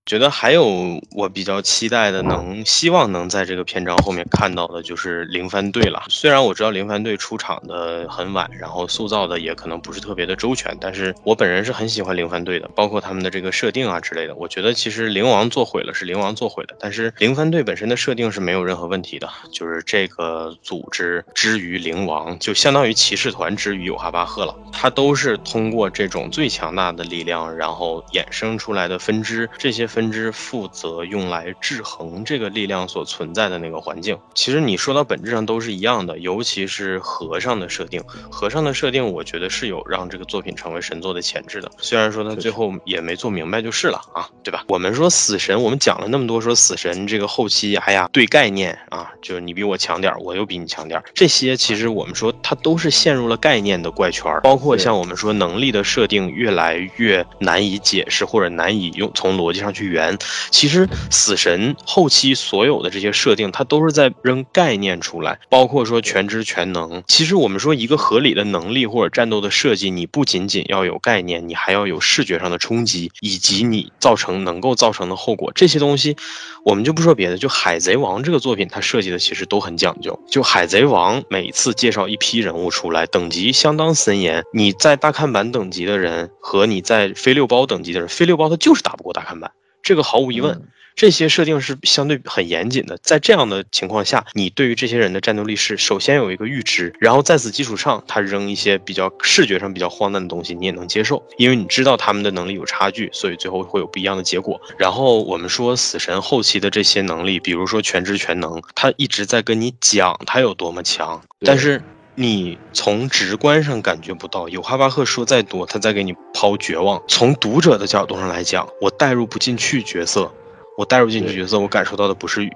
[0.09, 6.03] 觉得还有我比较期待的，能希望能在这个篇章后面看到的，就是零番队了。
[6.09, 14.33] 虽然我知道零番队出场的很晚，然后塑造的也可能不是特别的周全，但是我本人是很喜欢零番队的，包括他们的这个设定啊之类的。
[14.33, 19.29] 我觉得其实灵王做毁了是灵王做毁了，但是零番队本身的设定是没有任何问题的。
[19.51, 24.55] 就是这个组织之于灵王，就相当于骑士团之于有哈巴赫了。
[24.73, 29.98] 它都是通过这种最强大的力量，然后衍生出来的分支，这些分。
[29.99, 34.17] 分支负责用来制衡这个力量所存在的那个环境。
[34.33, 38.01] 其实你说到本质上都是一样的，尤其是和尚的设定。
[38.31, 41.69] 和尚的设定，我觉得是有让这个作品成为神作的潜质的。
[41.79, 44.63] 虽然说他最后也没做明白就是了啊，对吧？
[44.69, 54.33] 我们说死神，我们讲了那么多，说死神这个后期，哎呀，对概念啊，就是你比我强点，我又比你强点，这些其实我们说它都是陷入了概念的怪圈。
[54.43, 59.88] 包括像我们说能力的设定越来越难以解释，或者难以用从逻辑上去。
[59.89, 60.17] 源
[60.51, 67.03] 其实死神后期所有的这些设定，它都是在扔概念出来，包括说全知全能。
[67.07, 75.51] 其实我们说一个合理的能力或者战斗的设计，你不仅仅要有概念，你还要有视觉上的冲击，以及你造成能够造成的后果。
[75.53, 76.15] 这些东西，
[76.63, 80.17] 我们就不说别的，就海贼王这个作品，它设计的其实都很讲究。
[80.29, 84.43] 就海贼王每次介绍一批人物出来，等级相当森严。
[84.53, 89.51] 你在大看板等级的人和你在飞六包等级的人，飞六包他就是打不过大看板。
[89.89, 90.61] 这个毫无疑问，
[90.95, 92.99] 这些设定是相对很严谨的。
[93.01, 104.61] 在这样的情况下，你对于这些人的战斗力是首先有一个预知，然后在此基础上，他扔一些比较视觉上比较荒诞的东西，你也能接受，因为你知道他们的能力有差距，所以最后会有不一样的结果。
[104.77, 111.81] 然后我们说死神后期的这些能力，比如说全知全能，他一直在跟你讲他有多么强，但是。
[112.21, 117.01] 你从直观上感觉不到，有哈巴赫说再多，他在给你抛绝望。
[117.07, 120.29] 从读者的角度上来讲，我代入不进去角色，
[120.77, 122.49] 我代入进去角色，我感受到的不是，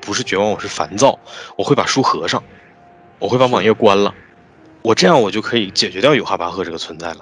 [0.00, 1.18] 不是绝望，我是烦躁。
[1.56, 2.40] 我会把书合上，
[3.18, 4.14] 我会把网页关了，
[4.82, 7.16] 我这样我就可以解决掉有哈巴赫这个存在了。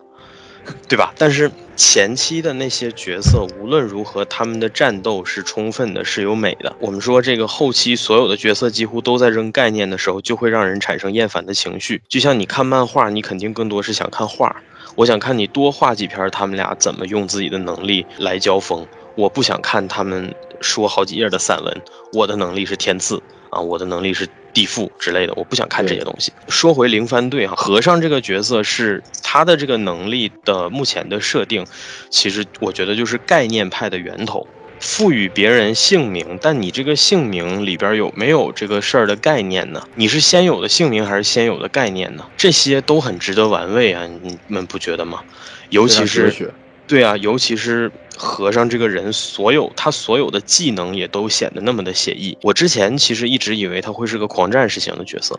[0.89, 1.13] 对吧？
[1.17, 6.75] 但是前期的那些角色，无论如何，他们的战斗是充分的，是有美的。
[6.79, 12.03] 我们说这个后期所有的角色几乎都在扔概念的时候，就会让人产生厌烦的情绪。
[12.09, 14.55] 就像你看漫画，你肯定更多是想看画。
[14.97, 18.87] 我想看你多画几篇，他们俩怎么用自己的能力来交锋。
[19.15, 21.81] 我不想看他们说好几页的散文。
[22.13, 24.27] 我的能力是天赐啊，我的能力是。
[24.53, 26.33] 地缚之类的，我不想看这些东西。
[26.49, 31.65] 说回零番队哈，和尚这个角色是他的这个能力的目前的设定，
[32.11, 34.49] 其实我觉得就是概念派的源头，
[34.81, 39.87] 赋予别人姓名，但你这个姓名里边有没有这个事儿的概念呢？
[39.95, 42.27] 你是先有的姓名还是先有的概念呢？
[42.37, 45.21] 这些都很值得玩味啊，你们不觉得吗？
[45.69, 46.53] 尤其是。
[46.91, 52.37] 对啊，尤其是和尚这个人，所有他所有的技能也都显得那么的写意。
[52.43, 55.39] 我之前其实一直以为他会是个狂战士型的角色，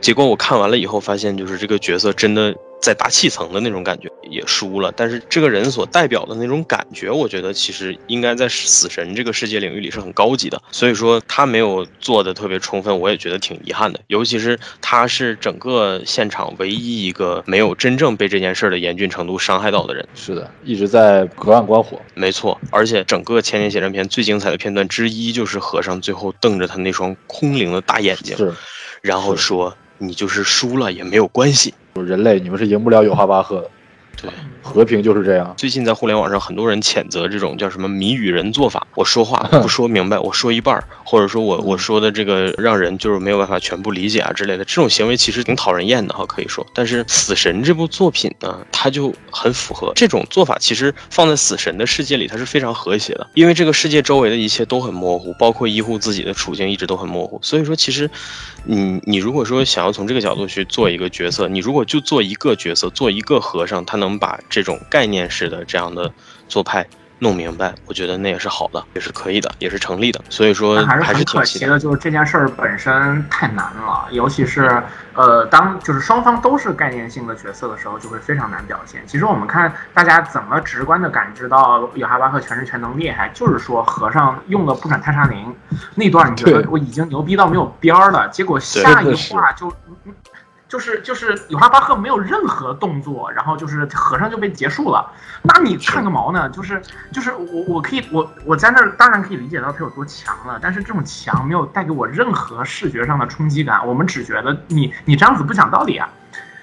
[0.00, 2.52] 结果我看完了以后发现，就是这个角色真的。
[2.80, 10.60] 在大气层的那种感觉也输了，但是这个人所代表的那种感觉，我觉得其实应该在死神这个世界领域里是很高级的。
[10.70, 14.00] 所以说他没有做的特别充分，我也觉得挺遗憾的。
[14.06, 20.08] 尤其是他是整个现场唯一一个没有真正被这件事的严峻程度伤害到的人。
[20.14, 22.00] 是的，一直在隔岸观火。
[22.14, 28.36] 没错，而且整个千年血战片最精彩的片段之一，就是和尚最后瞪着他那双空灵的大眼睛，
[29.02, 33.70] 然后说：“你就是输了也没有关系。”人类，你们是赢不了有哈巴赫的。
[34.22, 34.30] 对，
[34.68, 35.54] 和平就是这样。
[35.56, 38.86] 最近在互联网上，很多人谴责这种叫什么谜语人做法。
[38.94, 46.66] 我说话不说明白，我说一半儿，或者说我我说的这个让人就是没有办法全部理解啊之类的，这种行为其实挺讨人厌的哈，可以说。
[46.74, 50.56] 但是《死神》这部作品呢，它就很符合这种做法。
[50.60, 57.38] 其实放在死神的世界里，它是非常和谐的，因为这个世界周围的一切都很模糊，包括医护自己的处境一直都很模糊。
[57.42, 58.10] 所以说，其实，
[58.64, 64.78] 你你如果说想要从这个角度去做一个角色，你如果就做一个角色，做一个和尚，他能把这种。
[64.90, 66.10] 概念式的这样的
[66.48, 66.86] 做派
[67.18, 70.20] 弄明白，我觉得那也是好的，也是可以的，也是成立的。
[70.30, 74.82] 所以说还是可惜的，就是这件事儿本身太难了，尤其是
[75.14, 79.02] 呃，当就是双方都是概念性的角色的时候，就会非常难表现。
[79.06, 85.54] 其实我们看大家怎么直观的感知到有哈巴克全知全能厉害，就是说和尚用了不转泰沙林
[85.94, 89.70] 那段，你觉得我已经牛逼到没有边儿了，结果下一话就。
[90.68, 95.10] 就是就是有哈巴赫没有任何动作，然后就是和尚就被结束了，
[95.42, 96.48] 那你看个毛呢？
[96.50, 106.08] 就是就是我我可以我我在那儿当然可以理解到他有多强了，但是这种强没有带给我任何视觉上的冲击感，我们只觉得你你这样子不讲道理啊，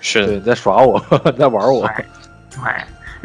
[0.02, 1.00] 是在耍我，
[1.38, 2.06] 在玩我，对。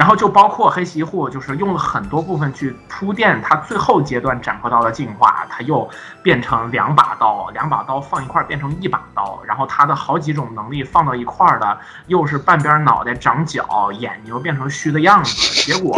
[0.01, 5.87] 然后就包括黑崎护，就是用了很多部分去铺垫，他最后阶段斩魄刀的进化，他又
[6.23, 15.95] 变成两把刀，两把刀放一块变成一把刀，然后他的好几种能力放到一块的，又是半边脑袋长角，眼睛又变成虚的样子，结果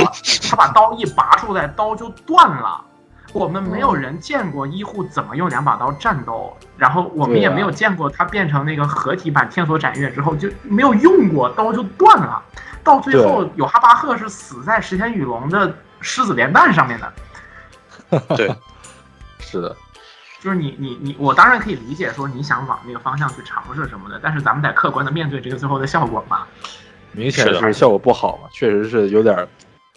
[0.51, 2.81] 他把刀一拔出来，刀就断了。
[3.33, 12.43] 我们没有人见过医护怎么用两把刀战斗，然后我们也没有见过他变成那个合体版天锁斩月之后就没有用过刀就断了。
[12.85, 17.13] 到最后，有哈巴赫是死在石田雨龙的狮子连弹上面的。
[18.37, 18.55] 对，
[19.39, 19.75] 是的，
[20.41, 26.43] 就是你你你，我当然可以理解说你想往那个方向去尝试什么的，但是咱们得客观的面对这个最后的效果嘛。
[27.13, 29.47] 明显是效果不好嘛，确实是有点，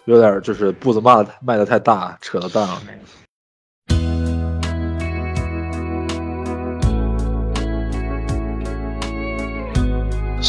[0.05, 2.81] 有点就是步子迈的迈的太大，扯得蛋了。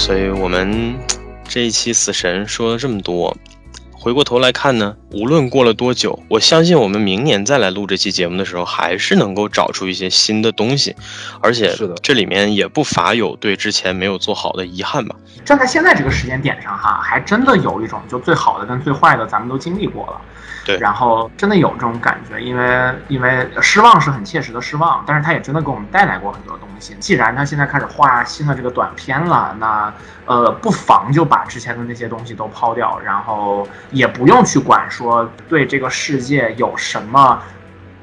[0.07, 0.95] 所以我们。
[1.49, 3.37] 这一期死神说了这么多，
[3.93, 10.95] 回过头来看呢，无论过了多久，我相信我们明年再来录这期节目的时候，还是能够找出一些新的东西，
[11.41, 15.15] 而且是的，这里面也不乏有对之前没有做好的遗憾吧。
[15.45, 20.21] 站在现在这个时间点上，哈，还真的有一种就最好的跟最坏的，咱们都经历过了。
[20.65, 26.95] 对，然后真的有这种感觉，因为因为失望是很切实的失望，但是他也真的给我们带来过很多东西。
[27.01, 29.93] 既然他现在开始画新的这个短片了，那
[30.25, 37.41] 呃，不妨就把之前的那些东西都抛掉，然后也不用去管说对这个世界有什么。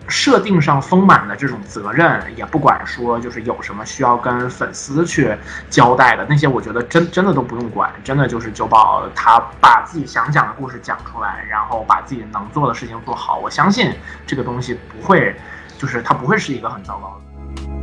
[0.08, 5.36] 设定上丰满的这种责任，也不管说就是有什么需要跟粉丝去
[5.70, 13.94] 交代的那些，我觉得真真的都不用管，真的就是九宝他把自己想讲的故事讲出来，然后把自己能做的事情做好，我相信
[14.28, 15.36] 这个东西不会，
[15.78, 17.83] 就是它不会是一个很糟糕的。